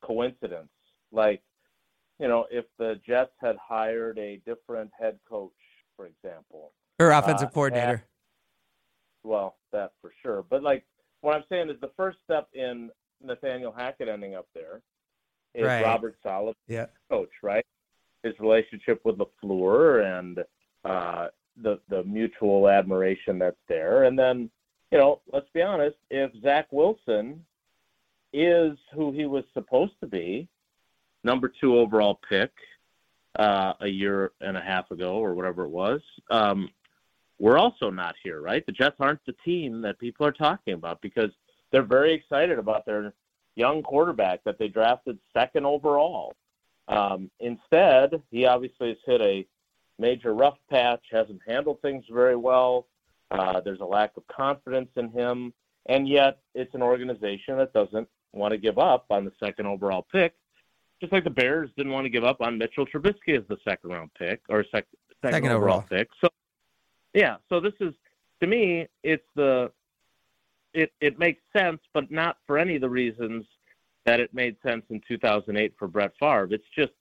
[0.04, 0.68] coincidence.
[1.12, 1.42] Like,
[2.22, 5.50] you know, if the Jets had hired a different head coach,
[5.96, 8.04] for example, Or offensive Uh, coordinator.
[9.24, 10.44] well, that for sure.
[10.48, 10.84] But like
[11.20, 14.82] what I'm saying is the first step in Nathaniel Hackett ending up there
[15.54, 15.82] is Right.
[15.82, 16.86] Robert Saleh, Yeah.
[17.10, 17.66] coach, right?
[18.22, 20.44] His relationship with LaFleur and
[20.84, 24.04] uh, the the mutual admiration that's there.
[24.04, 24.48] And then,
[24.92, 27.44] you know, let's be honest, if Zach Wilson
[28.32, 30.48] is who he was supposed to be,
[31.24, 32.50] number two overall pick
[33.38, 36.68] uh, a year and a half ago or whatever it was, um,
[37.38, 38.64] we're also not here, right?
[38.66, 41.30] The Jets aren't the team that people are talking about because
[41.70, 43.14] they're very excited about their
[43.56, 46.34] young quarterback that they drafted second overall.
[46.88, 49.46] Um, instead, he obviously has hit a
[49.98, 52.86] major rough patch, hasn't handled things very well.
[53.30, 55.52] Uh, there's a lack of confidence in him,
[55.86, 60.06] and yet it's an organization that doesn't want to give up on the second overall
[60.12, 60.34] pick,
[61.02, 63.90] just like the Bears didn't want to give up on Mitchell Trubisky as the second
[63.90, 64.86] round pick or sec-
[65.20, 65.84] second, Second overall overall.
[65.90, 66.08] pick.
[66.20, 66.28] So,
[67.12, 67.92] yeah, so this is
[68.40, 69.72] to me, it's the
[70.72, 73.44] it it makes sense, but not for any of the reasons
[74.06, 76.48] that it made sense in 2008 for Brett Favre.
[76.52, 76.92] It's just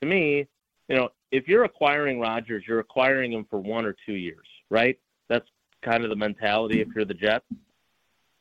[0.00, 0.46] to me,
[0.88, 4.98] you know, if you're acquiring Rodgers, you're acquiring him for one or two years, right?
[5.28, 5.46] That's
[5.82, 7.44] kind of the mentality if you're the Jets.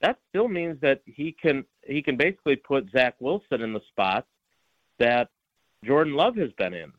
[0.01, 4.25] That still means that he can he can basically put Zach Wilson in the spot
[5.01, 5.29] that
[5.83, 6.91] Jordan Love has been in,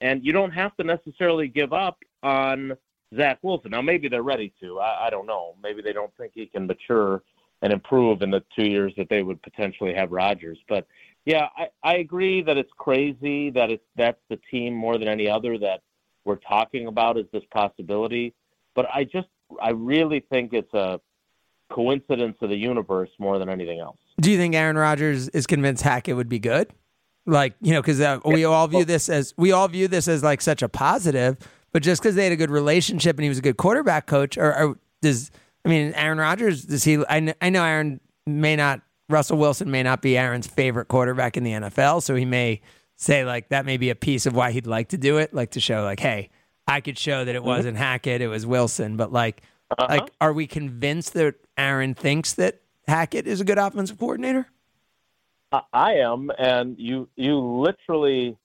[0.00, 2.76] and you don't have to necessarily give up on
[3.16, 3.70] Zach Wilson.
[3.70, 4.78] Now maybe they're ready to.
[4.78, 5.54] I, I don't know.
[5.62, 7.22] Maybe they don't think he can mature
[7.62, 10.58] and improve in the two years that they would potentially have Rodgers.
[10.68, 10.86] But
[11.24, 15.28] yeah, I, I agree that it's crazy that it's that's the team more than any
[15.28, 15.80] other that
[16.24, 18.34] we're talking about is this possibility.
[18.74, 19.28] But I just
[19.60, 21.00] I really think it's a
[21.70, 23.98] coincidence of the universe more than anything else.
[24.20, 26.70] Do you think Aaron Rodgers is convinced Hackett would be good?
[27.28, 30.22] Like you know, because uh, we all view this as we all view this as
[30.22, 31.36] like such a positive,
[31.72, 34.38] but just because they had a good relationship and he was a good quarterback coach,
[34.38, 35.30] or, or does
[35.64, 36.64] I mean Aaron Rodgers?
[36.64, 36.98] Does he?
[37.08, 38.80] I, kn- I know Aaron may not.
[39.10, 42.60] Russell Wilson may not be Aaron's favorite quarterback in the NFL, so he may
[42.96, 45.50] say like that may be a piece of why he'd like to do it, like
[45.52, 46.30] to show like, hey,
[46.66, 49.42] I could show that it wasn't Hackett, it was Wilson, but like,
[49.78, 54.46] like, are we convinced that Aaron thinks that Hackett is a good offensive coordinator?
[55.52, 58.36] I- am, and you you literally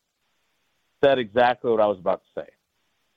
[1.04, 2.48] said exactly what I was about to say.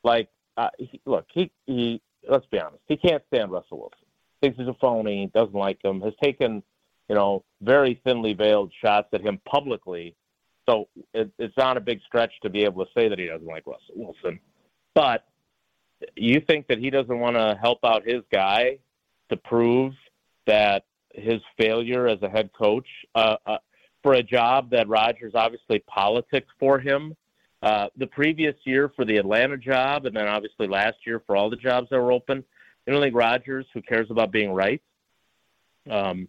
[0.02, 2.00] Like, uh, he, look, he he.
[2.28, 3.98] Let's be honest, he can't stand Russell Wilson.
[4.40, 5.30] Thinks he's a phony.
[5.32, 6.00] Doesn't like him.
[6.00, 6.62] Has taken,
[7.08, 10.16] you know, very thinly veiled shots at him publicly.
[10.68, 13.46] So it, it's not a big stretch to be able to say that he doesn't
[13.46, 14.40] like Russell Wilson.
[14.94, 15.24] But
[16.16, 18.78] you think that he doesn't want to help out his guy
[19.30, 19.92] to prove
[20.46, 23.58] that his failure as a head coach uh, uh,
[24.06, 27.16] for a job that Rodgers obviously politics for him.
[27.60, 31.50] Uh, the previous year for the Atlanta job, and then obviously last year for all
[31.50, 32.44] the jobs that were open.
[32.86, 34.80] You don't think Rodgers, who cares about being right,
[35.90, 36.28] um,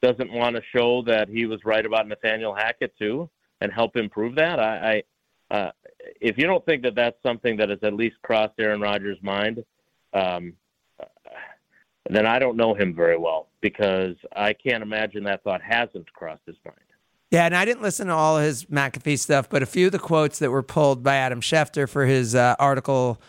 [0.00, 3.28] doesn't want to show that he was right about Nathaniel Hackett too,
[3.60, 4.60] and help improve that?
[4.60, 5.02] I,
[5.50, 5.70] I uh,
[6.20, 9.64] if you don't think that that's something that has at least crossed Aaron Rodgers' mind,
[10.12, 10.52] um,
[12.08, 16.46] then I don't know him very well because I can't imagine that thought hasn't crossed
[16.46, 16.85] his mind.
[17.30, 19.98] Yeah, and I didn't listen to all his McAfee stuff, but a few of the
[19.98, 23.20] quotes that were pulled by Adam Schefter for his uh, article,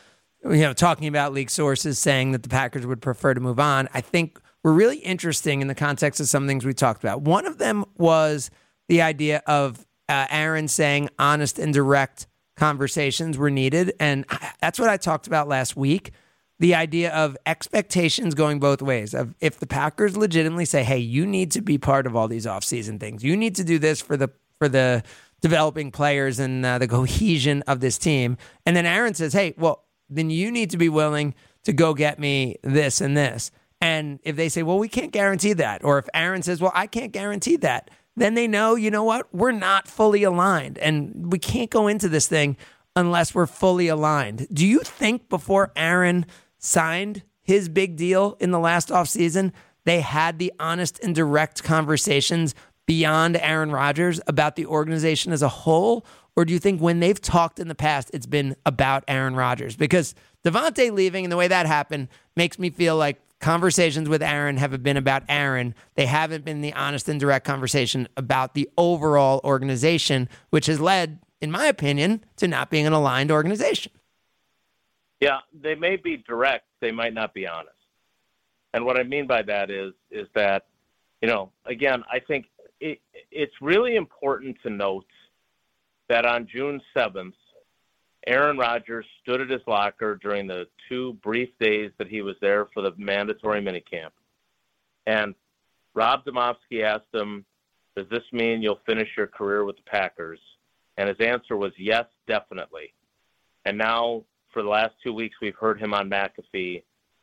[0.44, 3.90] you know, talking about league sources saying that the Packers would prefer to move on,
[3.94, 7.22] I think were really interesting in the context of some things we talked about.
[7.22, 8.52] One of them was
[8.88, 14.26] the idea of uh, Aaron saying honest and direct conversations were needed, and
[14.62, 16.12] that's what I talked about last week.
[16.60, 19.14] The idea of expectations going both ways.
[19.14, 22.46] Of if the Packers legitimately say, "Hey, you need to be part of all these
[22.46, 23.24] offseason things.
[23.24, 25.04] You need to do this for the for the
[25.40, 29.86] developing players and uh, the cohesion of this team," and then Aaron says, "Hey, well,
[30.10, 34.36] then you need to be willing to go get me this and this." And if
[34.36, 37.58] they say, "Well, we can't guarantee that," or if Aaron says, "Well, I can't guarantee
[37.58, 41.88] that," then they know, you know what, we're not fully aligned, and we can't go
[41.88, 42.58] into this thing
[42.96, 44.48] unless we're fully aligned.
[44.52, 46.26] Do you think before Aaron
[46.60, 49.52] signed his big deal in the last offseason,
[49.86, 52.54] they had the honest and direct conversations
[52.86, 56.06] beyond Aaron Rodgers about the organization as a whole?
[56.36, 59.76] Or do you think when they've talked in the past, it's been about Aaron Rodgers?
[59.76, 60.14] Because
[60.46, 64.82] Davante leaving and the way that happened makes me feel like conversations with Aaron have
[64.84, 65.76] been about Aaron.
[65.96, 71.20] They haven't been the honest and direct conversation about the overall organization, which has led,
[71.42, 73.92] in my opinion, to not being an aligned organization.
[75.20, 77.72] Yeah, they may be direct, they might not be honest.
[78.74, 80.68] And what I mean by that is is that,
[81.22, 82.46] you know, again, I think
[82.80, 83.00] it,
[83.32, 85.08] it's really important to note
[86.10, 87.34] that on June 7th,
[88.28, 92.68] Aaron Rodgers stood at his locker during the two brief days that he was there
[92.74, 94.12] for the mandatory minicamp.
[95.06, 95.34] And
[95.94, 97.46] Rob Demovsky asked him,
[97.96, 100.40] Does this mean you'll finish your career with the Packers?
[100.98, 102.94] And his answer was yes, definitely.
[103.66, 104.24] And now,
[104.58, 106.82] for the last two weeks, we've heard him on McAfee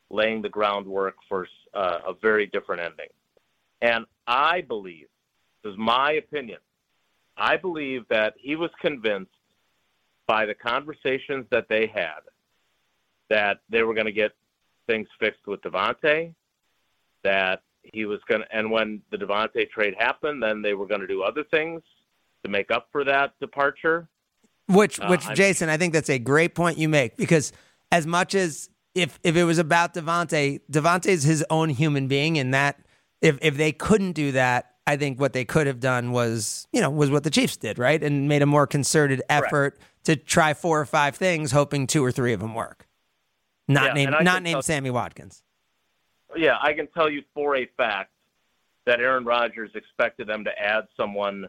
[0.09, 3.09] laying the groundwork for uh, a very different ending.
[3.81, 5.07] And I believe,
[5.61, 6.59] this is my opinion,
[7.35, 9.33] I believe that he was convinced
[10.27, 12.21] by the conversations that they had
[13.29, 14.31] that they were going to get
[14.87, 16.33] things fixed with Davante,
[17.25, 21.01] that he was going to, and when the Davante trade happened, then they were going
[21.01, 21.81] to do other things
[22.45, 24.07] to make up for that departure.
[24.67, 27.51] Which, Uh, which, I'm- Jason, I think that's a great point you make because
[27.91, 32.37] as much as if if it was about Davante, Davante is his own human being,
[32.39, 32.79] and that
[33.21, 36.81] if if they couldn't do that, I think what they could have done was you
[36.81, 40.53] know was what the Chiefs did, right, and made a more concerted effort to try
[40.53, 42.87] four or five things, hoping two or three of them work.
[43.67, 45.43] Not Yeah, name not can name tell- Sammy Watkins.
[46.35, 48.11] Yeah, I can tell you for a fact
[48.85, 51.47] that Aaron Rodgers expected them to add someone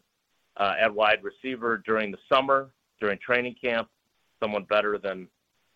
[0.57, 2.71] uh, at wide receiver during the summer,
[3.01, 3.89] during training camp,
[4.43, 5.29] someone better than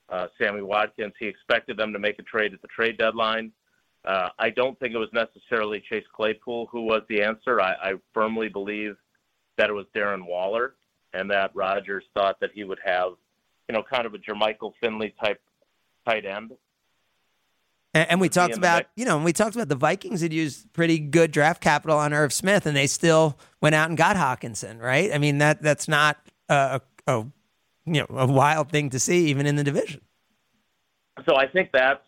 [0.09, 1.15] uh, Sammy Watkins.
[1.19, 3.53] He expected them to make a trade at the trade deadline.
[4.05, 7.61] Uh, I don't think it was necessarily Chase Claypool who was the answer.
[7.61, 8.97] I, I firmly believe
[9.57, 10.75] that it was Darren Waller,
[11.13, 13.13] and that Rodgers thought that he would have,
[13.69, 15.41] you know, kind of a Jermichael Finley type
[16.07, 16.53] tight end.
[17.93, 20.73] And, and we talked about, you know, and we talked about the Vikings had used
[20.73, 24.81] pretty good draft capital on Irv Smith, and they still went out and got Hockenson,
[24.81, 25.13] right?
[25.13, 26.17] I mean that that's not
[26.49, 27.25] a, a,
[27.87, 30.01] you know a wild thing to see even in the division.
[31.29, 32.05] so I think that's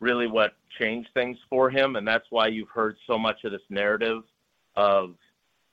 [0.00, 3.62] really what changed things for him, and that's why you've heard so much of this
[3.70, 4.22] narrative
[4.76, 5.10] of,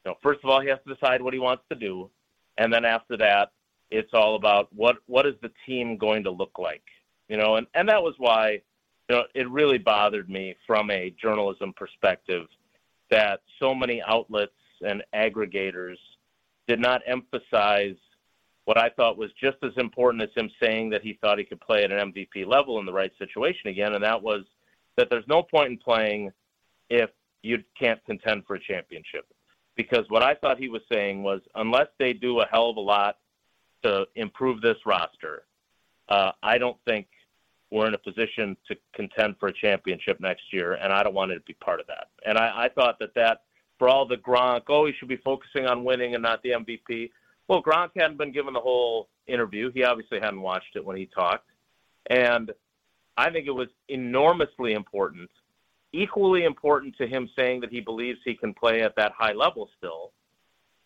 [0.05, 2.09] you know, first of all, he has to decide what he wants to do,
[2.57, 3.51] and then after that,
[3.89, 6.83] it's all about what what is the team going to look like,
[7.27, 8.61] you know, and and that was why,
[9.09, 12.47] you know, it really bothered me from a journalism perspective
[13.09, 15.97] that so many outlets and aggregators
[16.67, 17.97] did not emphasize
[18.65, 21.61] what I thought was just as important as him saying that he thought he could
[21.61, 24.43] play at an MVP level in the right situation again, and that was
[24.97, 26.31] that there's no point in playing
[26.89, 27.09] if
[27.43, 29.25] you can't contend for a championship.
[29.75, 32.81] Because what I thought he was saying was unless they do a hell of a
[32.81, 33.17] lot
[33.83, 35.43] to improve this roster,
[36.09, 37.07] uh, I don't think
[37.71, 41.31] we're in a position to contend for a championship next year, and I don't want
[41.31, 42.09] to be part of that.
[42.25, 43.43] And I, I thought that that,
[43.79, 47.09] for all the Gronk, oh, he should be focusing on winning and not the MVP.
[47.47, 49.71] Well, Gronk hadn't been given the whole interview.
[49.71, 51.49] He obviously hadn't watched it when he talked.
[52.09, 52.51] And
[53.17, 55.29] I think it was enormously important,
[55.93, 59.69] equally important to him saying that he believes he can play at that high level
[59.77, 60.11] still,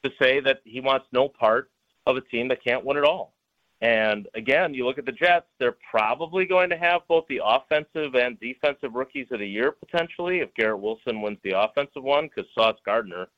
[0.03, 1.69] to say that he wants no part
[2.05, 3.33] of a team that can't win at all.
[3.81, 8.15] And again, you look at the Jets, they're probably going to have both the offensive
[8.15, 12.49] and defensive rookies of the year potentially if Garrett Wilson wins the offensive one because
[12.53, 13.29] Sauce Gardner is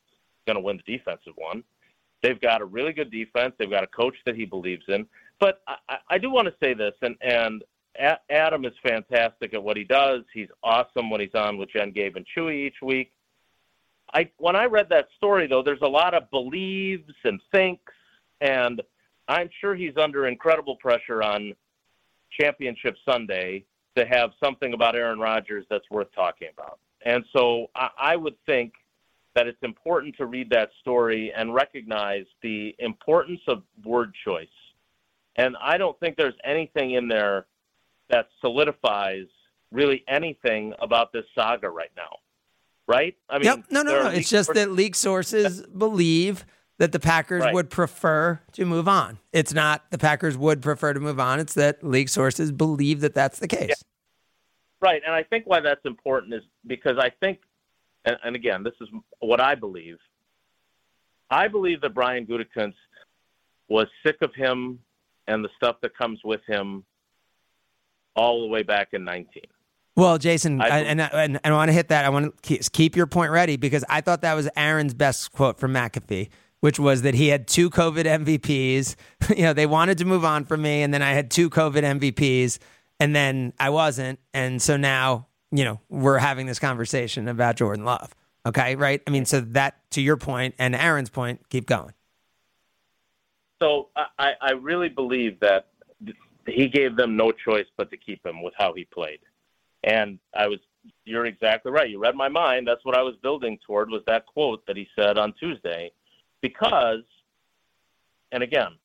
[0.45, 1.63] going to win the defensive one.
[2.23, 3.53] They've got a really good defense.
[3.57, 5.05] They've got a coach that he believes in.
[5.39, 7.63] But I, I- do want to say this, and, and
[8.29, 10.23] Adam is fantastic at what he does.
[10.33, 13.11] He's awesome when he's on with Jen, Gabe, and Chewy each week.
[14.13, 17.91] I when I read that story though, there's a lot of believes and thinks,
[18.39, 18.81] and
[19.27, 21.53] I'm sure he's under incredible pressure on
[22.39, 23.65] Championship Sunday
[23.97, 26.79] to have something about Aaron Rodgers that's worth talking about.
[27.05, 28.73] And so I, I would think
[29.37, 34.47] that it's important to read that story and recognize the importance of word choice.
[35.35, 37.45] And I don't think there's anything in there
[38.09, 39.27] that solidifies
[39.71, 42.17] really anything about this saga right now.
[42.87, 43.15] Right?
[43.29, 43.65] I mean, yep.
[43.69, 44.07] No, no, no.
[44.07, 46.43] It's leak- just that league sources believe
[46.79, 47.53] that the Packers Right.
[47.53, 49.19] would prefer to move on.
[49.33, 51.39] It's not the Packers would prefer to move on.
[51.39, 53.83] It's that league sources believe that that's the case.
[54.81, 57.39] Right, and I think why that's important is because I think,
[58.07, 58.87] and, and again, this is
[59.19, 59.97] what I believe.
[61.29, 62.73] I believe that Brian Gutekunst
[63.67, 64.79] was sick of him
[65.27, 66.85] and the stuff that comes with him
[68.15, 69.43] all the way back in 19.
[69.97, 72.05] Well, Jason, I and, and I want to hit that.
[72.05, 75.31] I want to keep, keep your point ready because I thought that was Aaron's best
[75.31, 76.29] quote from McAfee,
[76.59, 78.95] which was that he had two COVID MVPs.
[79.35, 81.99] you know, they wanted to move on from me, and then I had two COVID
[81.99, 82.59] MVPs,
[82.99, 87.85] and then I wasn't, and so now you know we're having this conversation about Jordan
[87.85, 88.13] Love.
[88.45, 89.01] Okay, right?
[89.05, 91.93] I mean, so that to your point and Aaron's point, keep going.
[93.61, 95.67] So I- I, really believe that
[96.45, 99.19] he gave them no choice but to keep him with how he played.
[99.83, 100.59] And I was,
[101.05, 101.89] you're exactly right.
[101.89, 102.67] You read my mind.
[102.67, 105.91] That's what I was building toward was that quote that he said on Tuesday,
[106.41, 107.01] because,
[108.31, 108.77] and again,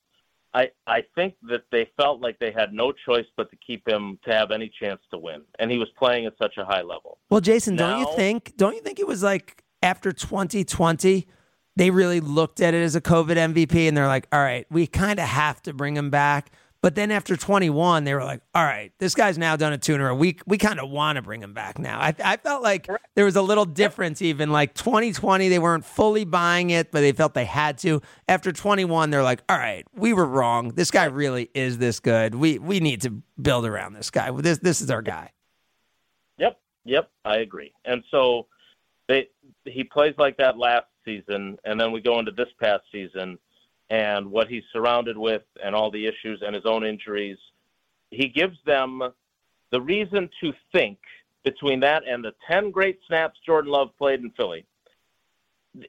[0.53, 4.19] I I think that they felt like they had no choice but to keep him
[4.25, 7.17] to have any chance to win, and he was playing at such a high level.
[7.29, 8.55] Well, Jason, don't you think?
[8.57, 11.27] Don't you think it was like after 2020
[11.75, 14.85] they really looked at it as a COVID MVP and they're like, all right, we
[14.87, 16.51] kind of have to bring him back.
[16.83, 20.09] But then after 21, they were like, all right, this guy's now done a tuner
[20.09, 20.41] a week.
[20.45, 21.97] We kind of want to bring him back now.
[21.97, 24.51] I, I felt like there was a little difference even.
[24.51, 28.01] Like 2020, they weren't fully buying it, but they felt they had to.
[28.27, 30.73] After 21, they're like, all right, we were wrong.
[30.75, 32.35] This guy really is this good.
[32.35, 34.29] We we need to build around this guy.
[34.31, 35.31] This this is our guy.
[36.37, 37.71] Yep, yep, I agree.
[37.85, 38.47] And so
[39.07, 39.29] they
[39.63, 43.39] he plays like that last season, and then we go into this past season–
[43.89, 47.37] and what he's surrounded with and all the issues and his own injuries,
[48.09, 49.01] he gives them
[49.71, 50.99] the reason to think
[51.43, 54.65] between that and the 10 great snaps Jordan Love played in Philly.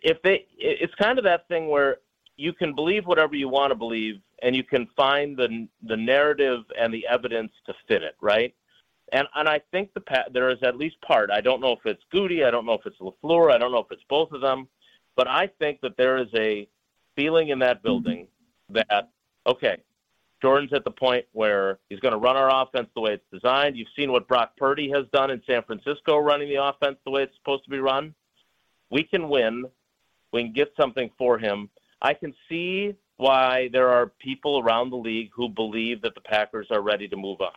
[0.02, 1.98] If they it's kind of that thing where
[2.36, 6.64] you can believe whatever you want to believe and you can find the the narrative
[6.78, 8.54] and the evidence to fit it, right?
[9.12, 11.30] And and I think the there is at least part.
[11.30, 13.78] I don't know if it's Gutey, I don't know if it's LaFleur, I don't know
[13.78, 14.68] if it's both of them,
[15.16, 16.66] but I think that there is a
[17.16, 17.86] feeling in that mm-hmm.
[17.86, 18.28] building
[18.70, 19.10] that
[19.46, 19.76] okay,
[20.40, 23.76] Jordan's at the point where he's going to run our offense the way it's designed.
[23.76, 27.22] You've seen what Brock Purdy has done in San Francisco, running the offense the way
[27.22, 28.14] it's supposed to be run.
[28.90, 29.64] We can win.
[30.32, 31.70] We can get something for him.
[32.02, 36.66] I can see why there are people around the league who believe that the Packers
[36.70, 37.52] are ready to move on.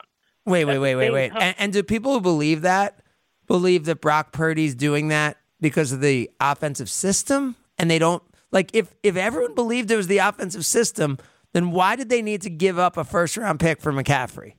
[0.46, 1.32] Wait, wait, wait, wait, wait.
[1.38, 3.00] And, and do people who believe that
[3.48, 8.72] believe that Brock Purdy's doing that because of the offensive system and they don't like
[8.74, 11.18] if if everyone believed it was the offensive system,
[11.54, 14.54] then why did they need to give up a first round pick for McCaffrey?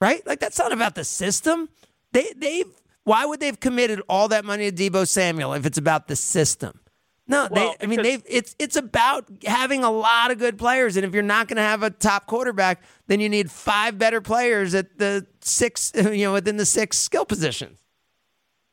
[0.00, 0.24] Right?
[0.26, 1.68] Like that's not about the system.
[2.12, 2.64] They they
[3.04, 6.80] why would they've committed all that money to Deebo Samuel if it's about the system?
[7.26, 7.84] No, well, they.
[7.84, 8.22] I mean, they.
[8.26, 11.62] It's it's about having a lot of good players, and if you're not going to
[11.62, 16.32] have a top quarterback, then you need five better players at the six, you know,
[16.32, 17.78] within the six skill positions.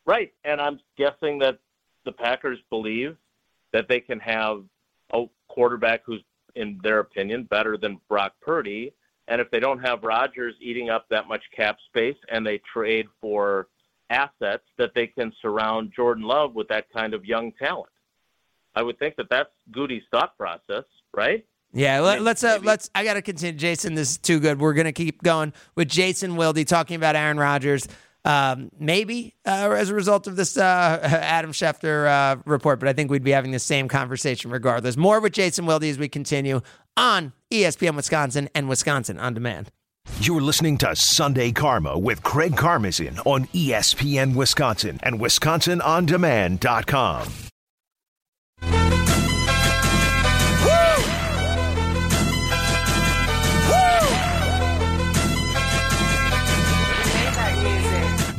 [0.05, 1.59] Right, and I'm guessing that
[2.05, 3.17] the Packers believe
[3.75, 4.63] that they can have
[5.11, 6.23] a quarterback who's,
[6.55, 8.93] in their opinion, better than Brock Purdy.
[9.27, 13.07] And if they don't have Rodgers eating up that much cap space and they trade
[13.19, 13.67] for
[14.09, 17.91] assets, that they can surround Jordan Love with that kind of young talent.
[18.75, 21.45] I would think that that's Gutey's thought process, right?
[21.73, 22.89] Yeah, let, us uh, let's.
[22.95, 23.95] I got to continue, Jason.
[23.95, 24.61] This is too good.
[24.61, 27.89] We're gonna keep going with Jason Wilde talking about Aaron Rodgers.
[28.25, 32.93] Um, maybe uh, as a result of this uh, Adam Schefter uh, report, but I
[32.93, 34.97] think we'd be having the same conversation regardless.
[34.97, 36.61] More with Jason Wilde as we continue
[36.97, 39.69] on ESPN Wisconsin and Wisconsin on Demand.
[40.19, 47.44] You're listening to Sunday Karma with Craig Karmazin on ESPN Wisconsin and WisconsinOnDemand.com.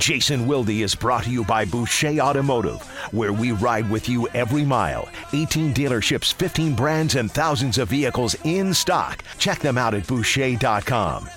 [0.06, 2.80] Jason Wilde is brought to you by Boucher Automotive,
[3.10, 5.08] where we ride with you every mile.
[5.32, 9.24] 18 dealerships, 15 brands, and thousands of vehicles in stock.
[9.38, 11.28] Check them out at Boucher.com.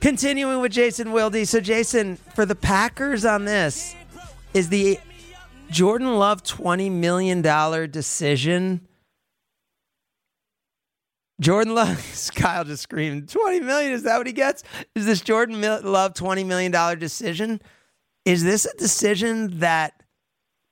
[0.00, 1.46] Continuing with Jason Wilde.
[1.46, 3.94] So, Jason, for the Packers on this,
[4.52, 4.98] is the
[5.70, 8.80] Jordan Love $20 million decision
[11.40, 13.92] Jordan Love, Kyle just screamed, 20 million.
[13.92, 14.62] Is that what he gets?
[14.94, 17.60] Is this Jordan Love $20 million decision?
[18.24, 20.02] Is this a decision that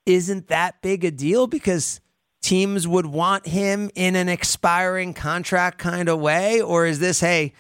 [0.07, 2.01] isn't that big a deal because
[2.43, 6.61] teams would want him in an expiring contract kind of way?
[6.61, 7.53] Or is this, hey,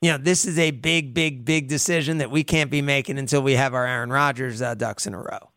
[0.00, 3.42] you know, this is a big, big, big decision that we can't be making until
[3.42, 5.50] we have our Aaron Rodgers uh, ducks in a row?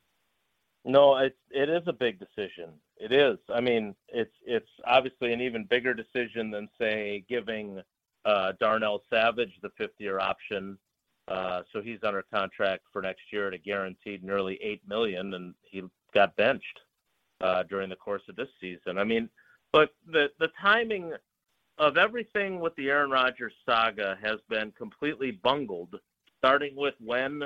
[0.83, 2.69] No, it, it is a big decision.
[3.05, 3.37] It is.
[3.53, 7.79] I mean, it's it's obviously an even bigger decision than say giving
[8.25, 10.75] uh, Darnell Savage the fifth year option.
[11.27, 15.53] Uh, so he's under contract for next year at a guaranteed nearly eight million, and
[15.61, 15.83] he
[16.15, 16.79] got benched
[17.41, 18.97] uh, during the course of this season.
[18.97, 19.29] I mean,
[19.71, 21.13] but the the timing
[21.77, 25.93] of everything with the Aaron Rodgers saga has been completely bungled,
[26.39, 27.43] starting with when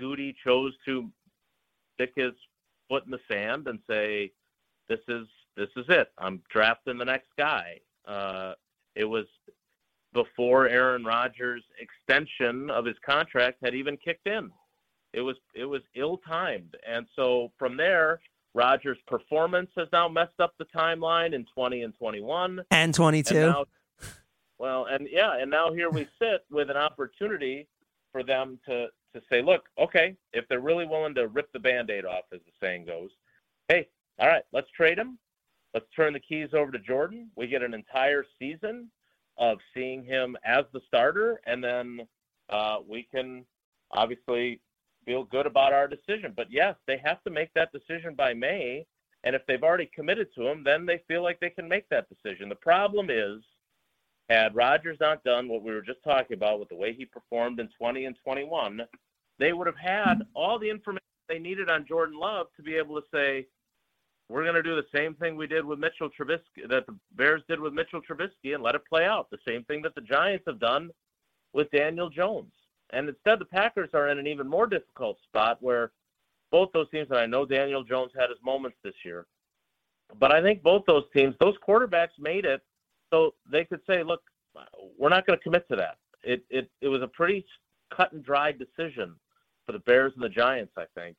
[0.00, 1.10] Gutey chose to
[1.94, 2.30] stick his
[2.88, 4.30] foot in the sand and say,
[4.88, 5.26] this is
[5.56, 6.08] this is it.
[6.18, 7.80] I'm drafting the next guy.
[8.06, 8.54] Uh,
[8.94, 9.26] it was
[10.12, 14.50] before Aaron Rodgers' extension of his contract had even kicked in.
[15.12, 18.20] It was it was ill timed, and so from there,
[18.54, 23.36] Rodgers' performance has now messed up the timeline in 20 and 21 and 22.
[23.36, 23.64] And now,
[24.58, 27.68] well, and yeah, and now here we sit with an opportunity
[28.12, 32.04] for them to to say, look, okay, if they're really willing to rip the band-aid
[32.04, 33.10] off, as the saying goes,
[33.68, 33.86] hey,
[34.18, 35.18] all right, let's trade him.
[35.72, 37.30] Let's turn the keys over to Jordan.
[37.36, 38.90] We get an entire season
[39.36, 42.06] of seeing him as the starter, and then
[42.48, 43.44] uh, we can
[43.90, 44.60] obviously
[45.04, 46.32] feel good about our decision.
[46.36, 48.86] But yes, they have to make that decision by May.
[49.24, 52.08] And if they've already committed to him, then they feel like they can make that
[52.08, 52.48] decision.
[52.48, 53.42] The problem is,
[54.28, 57.60] had Rodgers not done what we were just talking about with the way he performed
[57.60, 58.80] in 20 and 21,
[59.38, 63.00] they would have had all the information they needed on Jordan Love to be able
[63.00, 63.46] to say,
[64.28, 67.42] we're going to do the same thing we did with Mitchell Trubisky, that the Bears
[67.48, 69.28] did with Mitchell Trubisky, and let it play out.
[69.30, 70.90] The same thing that the Giants have done
[71.52, 72.52] with Daniel Jones.
[72.90, 75.92] And instead, the Packers are in an even more difficult spot where
[76.50, 79.26] both those teams, and I know Daniel Jones had his moments this year,
[80.18, 82.62] but I think both those teams, those quarterbacks made it
[83.10, 84.22] so they could say, look,
[84.98, 85.98] we're not going to commit to that.
[86.22, 87.44] It, it, it was a pretty
[87.94, 89.14] cut and dry decision
[89.66, 91.16] for the Bears and the Giants, I think.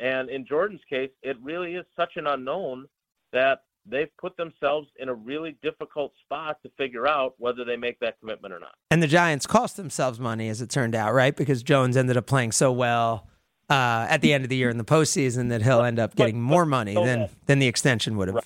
[0.00, 2.86] And in Jordan's case, it really is such an unknown
[3.32, 8.00] that they've put themselves in a really difficult spot to figure out whether they make
[8.00, 8.74] that commitment or not.
[8.90, 11.34] And the Giants cost themselves money, as it turned out, right?
[11.34, 13.28] Because Jones ended up playing so well
[13.70, 16.40] uh, at the end of the year in the postseason that he'll end up getting
[16.40, 18.36] more money than than the extension would have.
[18.36, 18.44] Right.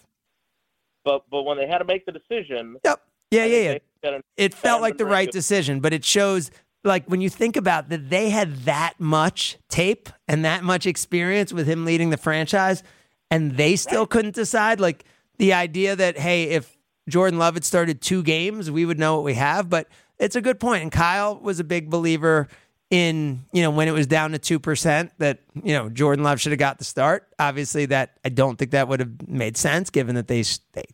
[1.04, 4.80] But but when they had to make the decision, yep, yeah, yeah, yeah, it felt
[4.80, 5.80] like the right decision.
[5.80, 6.50] But it shows
[6.88, 11.52] like when you think about that they had that much tape and that much experience
[11.52, 12.82] with him leading the franchise
[13.30, 15.04] and they still couldn't decide like
[15.36, 16.76] the idea that hey if
[17.08, 19.70] jordan love had started two games we would know what we have.
[19.70, 20.82] But it's a good point.
[20.82, 22.48] And kyle was a big believer
[22.90, 26.52] in you know when it was down to 2% that you know jordan love should
[26.52, 27.28] have got the start.
[27.38, 30.84] Obviously that i don't think that would have made sense given that they they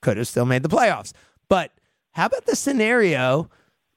[0.00, 1.12] could have still made the playoffs.
[1.48, 1.72] But
[2.12, 3.50] how about the scenario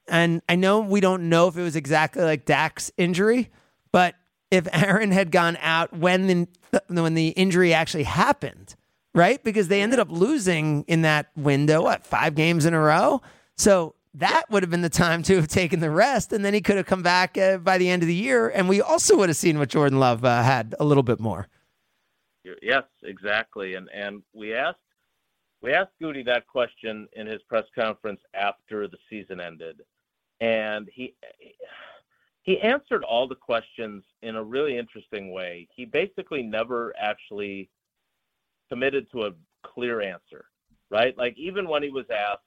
[0.08, 3.50] and I know we don't know if it was exactly like Dak's injury,
[3.92, 4.14] but
[4.50, 6.48] if Aaron had gone out when the
[6.88, 8.74] when the injury actually happened,
[9.14, 9.42] right?
[9.42, 13.22] Because they ended up losing in that window, what five games in a row.
[13.56, 16.60] So that would have been the time to have taken the rest, and then he
[16.60, 19.28] could have come back uh, by the end of the year, and we also would
[19.28, 21.48] have seen what Jordan Love uh, had a little bit more.
[22.62, 24.78] Yes, exactly, and and we asked
[25.62, 29.80] we asked Gutey that question in his press conference after the season ended,
[30.40, 31.14] and he
[32.42, 35.66] he answered all the questions in a really interesting way.
[35.74, 37.68] He basically never actually
[38.68, 39.32] committed to a
[39.64, 40.44] clear answer,
[40.90, 41.16] right?
[41.18, 42.44] Like even when he was asked,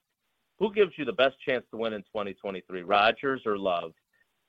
[0.58, 3.92] "Who gives you the best chance to win in 2023, Rodgers or Love?"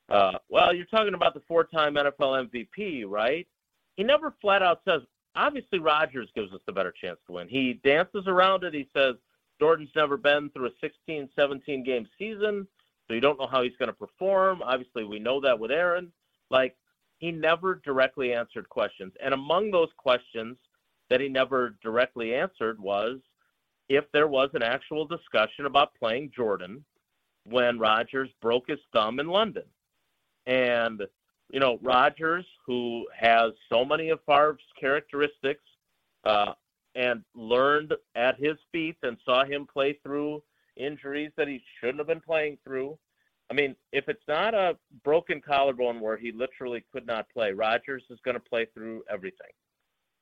[0.09, 3.47] Uh, well, you're talking about the four-time NFL MVP, right?
[3.95, 5.01] He never flat out says,
[5.35, 7.47] obviously Rodgers gives us the better chance to win.
[7.47, 8.73] He dances around it.
[8.73, 9.15] He says
[9.59, 12.67] Jordan's never been through a 16, 17 game season.
[13.11, 14.61] So you don't know how he's going to perform.
[14.63, 16.13] Obviously, we know that with Aaron.
[16.49, 16.77] Like,
[17.17, 19.11] he never directly answered questions.
[19.21, 20.55] And among those questions
[21.09, 23.17] that he never directly answered was
[23.89, 26.85] if there was an actual discussion about playing Jordan
[27.43, 29.65] when Rodgers broke his thumb in London.
[30.45, 31.01] And,
[31.51, 35.65] you know, Rodgers, who has so many of Favre's characteristics
[36.23, 36.53] uh,
[36.95, 40.41] and learned at his feet and saw him play through
[40.75, 42.97] injuries that he shouldn't have been playing through.
[43.49, 48.03] I mean, if it's not a broken collarbone where he literally could not play, Rodgers
[48.09, 49.51] is going to play through everything,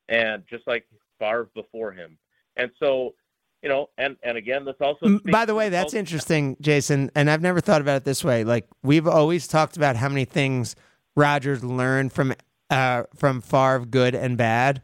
[0.08, 0.88] and just like
[1.20, 2.18] Favre before him.
[2.58, 3.14] And so,
[3.62, 5.20] you know, and and again, this also.
[5.32, 7.12] By the way, that's interesting, Jason.
[7.14, 8.44] And I've never thought about it this way.
[8.44, 10.76] Like we've always talked about how many things
[11.16, 12.34] Rodgers learned from
[12.72, 14.82] uh, from Favre, good and bad.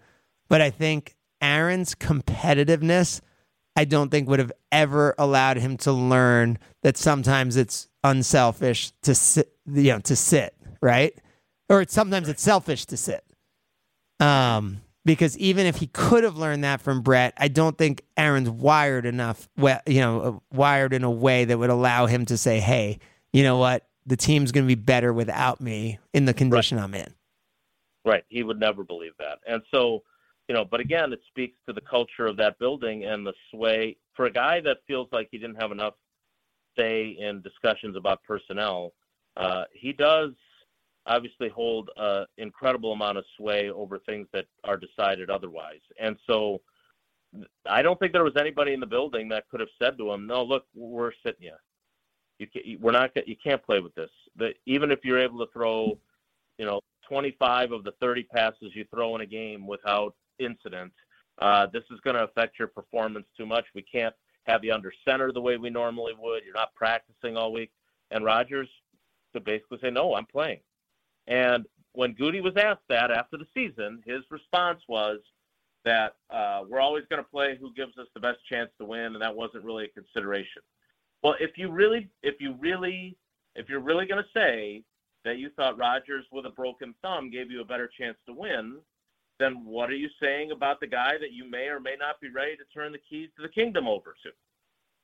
[0.47, 3.21] But I think Aaron's competitiveness
[3.75, 9.13] I don't think would have ever allowed him to learn that sometimes it's unselfish to
[9.13, 11.13] sit, you know, to sit, right?
[11.69, 13.23] Or it's, sometimes it's selfish to sit.
[14.19, 18.49] Um, because even if he could have learned that from Brett, I don't think Aaron's
[18.49, 19.47] wired enough,
[19.85, 22.99] you know, uh, wired in a way that would allow him to say, "Hey,
[23.31, 23.87] you know what?
[24.07, 26.83] The team's going to be better without me in the condition right.
[26.83, 27.13] I'm in."
[28.03, 28.23] Right.
[28.29, 30.03] He would never believe that, and so
[30.47, 33.97] you know, but again, it speaks to the culture of that building and the sway
[34.13, 35.95] for a guy that feels like he didn't have enough
[36.77, 38.93] say in discussions about personnel.
[39.37, 40.31] Uh, he does
[41.07, 45.81] obviously hold an incredible amount of sway over things that are decided otherwise.
[45.99, 46.61] And so
[47.69, 50.25] I don't think there was anybody in the building that could have said to him,
[50.25, 51.55] "No, look, we're sitting you.
[52.39, 53.11] You can, we're not.
[53.27, 54.09] You can't play with this.
[54.35, 55.97] The, even if you're able to throw,
[56.57, 60.91] you know, 25 of the 30 passes you throw in a game without incident.
[61.39, 63.65] Uh, this is going to affect your performance too much.
[63.73, 66.43] We can't have you under center the way we normally would.
[66.45, 67.71] You're not practicing all week.
[68.11, 68.69] And Rodgers
[69.33, 70.59] to basically say, no, I'm playing.
[71.27, 75.19] And when Gutey was asked that after the season, his response was
[75.83, 79.13] that uh, we're always going to play who gives us the best chance to win,
[79.13, 80.61] and that wasn't really a consideration.
[81.23, 83.17] Well, if you really, if you really,
[83.55, 84.83] if you're really going to say
[85.23, 88.77] that you thought Rodgers with a broken thumb gave you a better chance to win,
[89.39, 92.29] then what are you saying about the guy that you may or may not be
[92.29, 94.29] ready to turn the keys to the kingdom over to?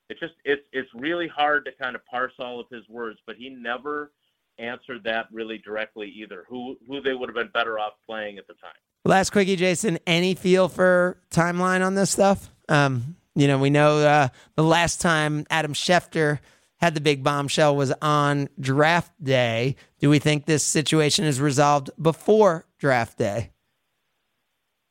[0.10, 3.38] It's just it's it's really hard to kind of parse all of his words, but
[3.38, 4.12] he never
[4.60, 6.46] answered that really directly either.
[6.50, 8.72] Who who they would have been better off playing at the time.
[9.06, 10.00] Last quickie, Jason.
[10.06, 12.50] Any feel for timeline on this stuff?
[12.70, 16.40] Um, you know, we know uh, the last time Adam Schefter
[16.78, 19.76] had the big bombshell was on draft day.
[20.00, 23.52] Do we think this situation is resolved before draft day?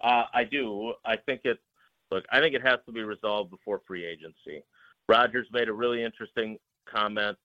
[0.02, 0.94] Uh, I do.
[1.04, 1.58] I think it.
[2.10, 4.64] Look, I think it has to be resolved before free agency.
[5.08, 6.58] Rodgers made a really interesting
[6.92, 7.36] comment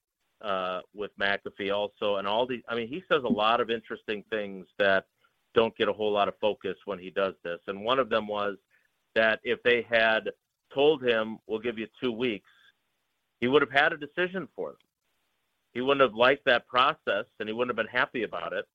[0.41, 2.61] uh, with McAfee also, and all these.
[2.67, 5.05] I mean, he says a lot of interesting things that
[5.53, 7.59] don't get a whole lot of focus when he does this.
[7.67, 8.57] And one of them was
[9.15, 10.29] that if they had
[10.73, 12.49] told him, "We'll give you two weeks,"
[13.39, 14.79] he would have had a decision for them.
[15.73, 18.65] He wouldn't have liked that process, and he wouldn't have been happy about it.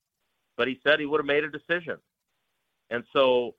[0.56, 1.96] But he said he would have made a decision.
[2.90, 3.54] And so,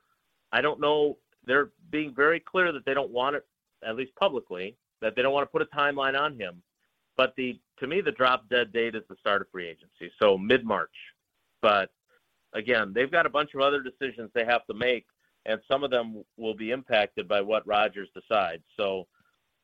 [0.51, 1.17] I don't know.
[1.45, 3.45] They're being very clear that they don't want it,
[3.85, 6.61] at least publicly, that they don't want to put a timeline on him.
[7.17, 10.37] But the to me, the drop dead date is the start of free agency, so
[10.37, 10.95] mid March.
[11.61, 11.89] But
[12.53, 15.05] again, they've got a bunch of other decisions they have to make,
[15.45, 18.63] and some of them will be impacted by what Rodgers decides.
[18.77, 19.07] So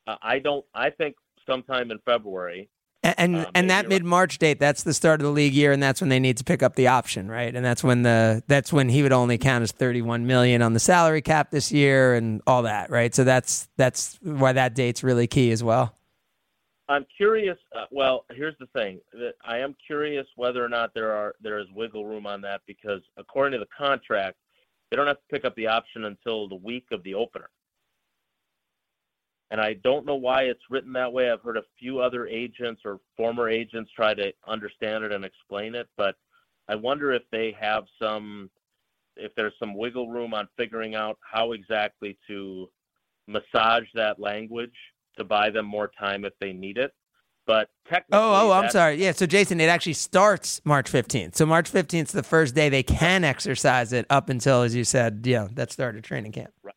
[0.07, 0.65] uh, I don't.
[0.73, 1.15] I think
[1.47, 2.69] sometime in February.
[3.07, 5.71] And and, Uh, and that mid March date, that's the start of the league year,
[5.71, 7.55] and that's when they need to pick up the option, right?
[7.55, 10.73] And that's when the that's when he would only count as thirty one million on
[10.73, 13.15] the salary cap this year and all that, right?
[13.15, 15.95] So that's that's why that date's really key as well.
[16.89, 17.57] I'm curious.
[17.73, 18.99] Uh, well, here's the thing:
[19.45, 23.01] I am curious whether or not there are there is wiggle room on that because
[23.15, 24.35] according to the contract,
[24.89, 27.49] they don't have to pick up the option until the week of the opener.
[29.49, 31.31] And I don't know why it's written that way.
[31.31, 35.73] I've heard a few other agents or former agents try to understand it and explain
[35.73, 36.15] it, but
[36.67, 38.49] I wonder if they have some,
[39.15, 42.69] if there's some wiggle room on figuring out how exactly to
[43.27, 44.75] massage that language
[45.17, 46.93] to buy them more time if they need it.
[47.45, 49.01] But technically, Oh, oh, I'm sorry.
[49.01, 51.35] Yeah, so Jason, it actually starts March 15th.
[51.35, 54.83] So March 15th is the first day they can exercise it up until, as you
[54.83, 56.51] said, yeah, that started training camp.
[56.65, 56.71] Yeah.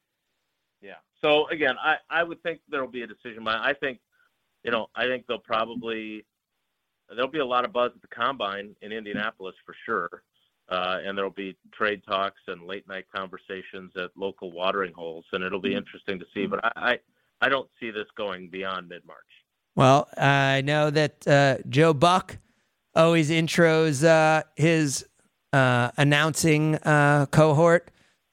[1.22, 3.44] So again, I, I would think there will be a decision.
[3.44, 3.98] But I think,
[4.64, 6.24] you know, I think they'll probably
[7.08, 10.22] there'll be a lot of buzz at the combine in Indianapolis for sure,
[10.68, 15.42] uh, and there'll be trade talks and late night conversations at local watering holes, and
[15.42, 16.46] it'll be interesting to see.
[16.46, 16.98] But I, I,
[17.42, 19.18] I don't see this going beyond mid March.
[19.76, 22.38] Well, I know that uh, Joe Buck
[22.94, 25.06] always intros uh, his
[25.52, 27.90] uh, announcing uh, cohort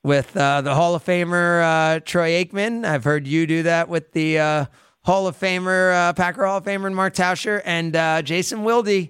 [0.08, 2.86] with uh, the Hall of Famer uh, Troy Aikman.
[2.86, 4.66] I've heard you do that with the uh,
[5.04, 9.10] Hall of Famer, uh, Packer Hall of Famer, Mark Tauscher, and uh, Jason Wilde,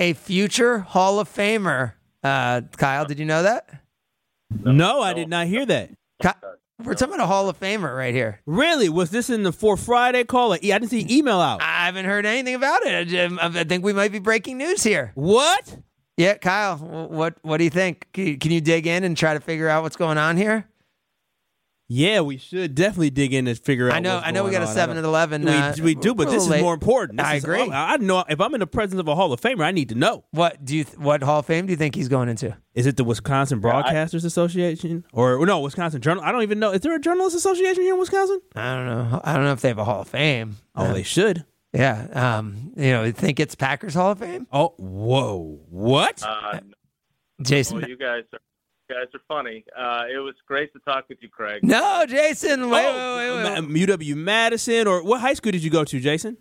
[0.00, 1.92] a future Hall of Famer.
[2.24, 3.68] Uh, Kyle, did you know that?
[4.64, 5.90] No, I did not hear that.
[6.22, 6.28] Ki-
[6.82, 8.40] We're talking about a Hall of Famer right here.
[8.46, 8.88] Really?
[8.88, 10.54] Was this in the for Friday call?
[10.54, 11.60] I didn't see email out.
[11.60, 13.12] I haven't heard anything about it.
[13.14, 15.12] I, I think we might be breaking news here.
[15.14, 15.76] What?
[16.20, 18.08] Yeah, Kyle, what what do you think?
[18.12, 20.66] Can you, dig in and try to figure out what's going on here?
[21.92, 23.94] Yeah, we should definitely dig in and figure out.
[23.96, 24.74] I know, what's I know, we got a on.
[24.74, 25.42] Seven and eleven.
[25.44, 26.60] We, uh, we do, but a this is late.
[26.62, 27.18] more important.
[27.18, 27.62] This I is- agree.
[27.62, 29.88] oh, I know if I'm in the presence of a Hall of Famer, I need
[29.88, 30.24] to know.
[30.30, 30.84] What do you?
[30.84, 32.56] th- What Hall of Fame do you think he's going into?
[32.74, 36.22] Is it the Wisconsin Broadcasters Association or no Wisconsin Journal?
[36.22, 36.70] I don't even know.
[36.70, 38.40] Is there a journalist association here in Wisconsin?
[38.54, 39.20] I don't know.
[39.24, 40.58] I don't know if they have a Hall of Fame.
[40.76, 41.44] Oh, Uh, they should.
[41.72, 42.06] Yeah.
[42.38, 44.46] Um, you know, think it's Packers Hall of Fame?
[44.52, 46.22] Oh, whoa, what?
[46.22, 46.60] Uh,
[47.42, 47.78] Jason.
[47.80, 48.40] well, you guys are
[48.88, 49.64] you guys are funny.
[49.76, 51.62] Uh, it was great to talk with you, Craig.
[51.62, 52.68] no, Jason.
[52.70, 53.88] Wait, Oh, wait, wait, wait.
[53.88, 56.36] Ma- UW Madison or what high school did you go to, Jason?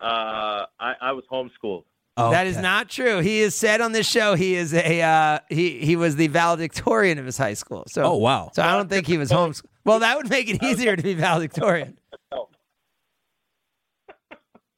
[0.00, 1.84] Uh, I, I was homeschooled.
[2.16, 3.20] Oh, That is not true.
[3.20, 7.18] He has said on this show he is a uh, he he was the valedictorian
[7.18, 7.84] of his high school.
[7.88, 8.50] So Oh, wow.
[8.52, 9.66] So I don't think he was homeschooled.
[9.84, 11.96] Well, that would make it easier to be valedictorian.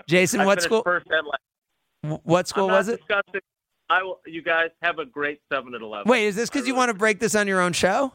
[0.09, 0.83] Jason, what school?
[0.83, 2.21] First and last.
[2.25, 3.01] What school was it?
[3.91, 4.21] I will.
[4.27, 6.11] You guys have a great seven and eleven.
[6.11, 8.13] Wait, is this because you want to break this on your own show?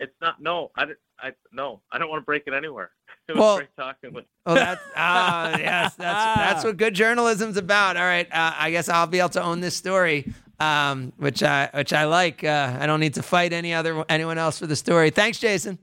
[0.00, 0.40] It's not.
[0.40, 0.86] No, I.
[1.18, 1.80] I no.
[1.92, 2.90] I don't want to break it anywhere.
[3.26, 4.26] It was Well- great talking with.
[4.44, 7.96] Oh, that's ah yes, that's that's what good journalism's about.
[7.96, 10.30] All right, uh, I guess I'll be able to own this story,
[10.60, 12.44] um, which I which I like.
[12.44, 15.08] Uh, I don't need to fight any other anyone else for the story.
[15.08, 15.78] Thanks, Jason.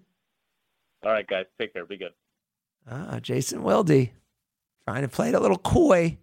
[1.03, 1.45] All right, guys.
[1.59, 1.83] Take care.
[1.83, 2.11] Be good.
[2.87, 4.09] Ah, Jason Wilde,
[4.87, 6.17] trying to play it a little coy,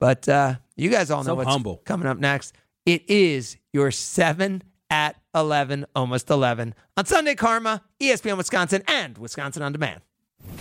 [0.00, 1.78] but uh, you guys all know So what's humble.
[1.84, 2.54] coming up next.
[2.84, 9.62] It is your seven at eleven, almost eleven on Sunday Karma, ESPN Wisconsin, and Wisconsin
[9.62, 10.02] on Demand.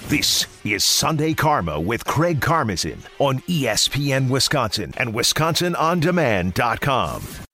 [0.08, 7.45] This is Sunday Karma with Craig Karmazin on ESPN Wisconsin and WisconsinOnDemand.com.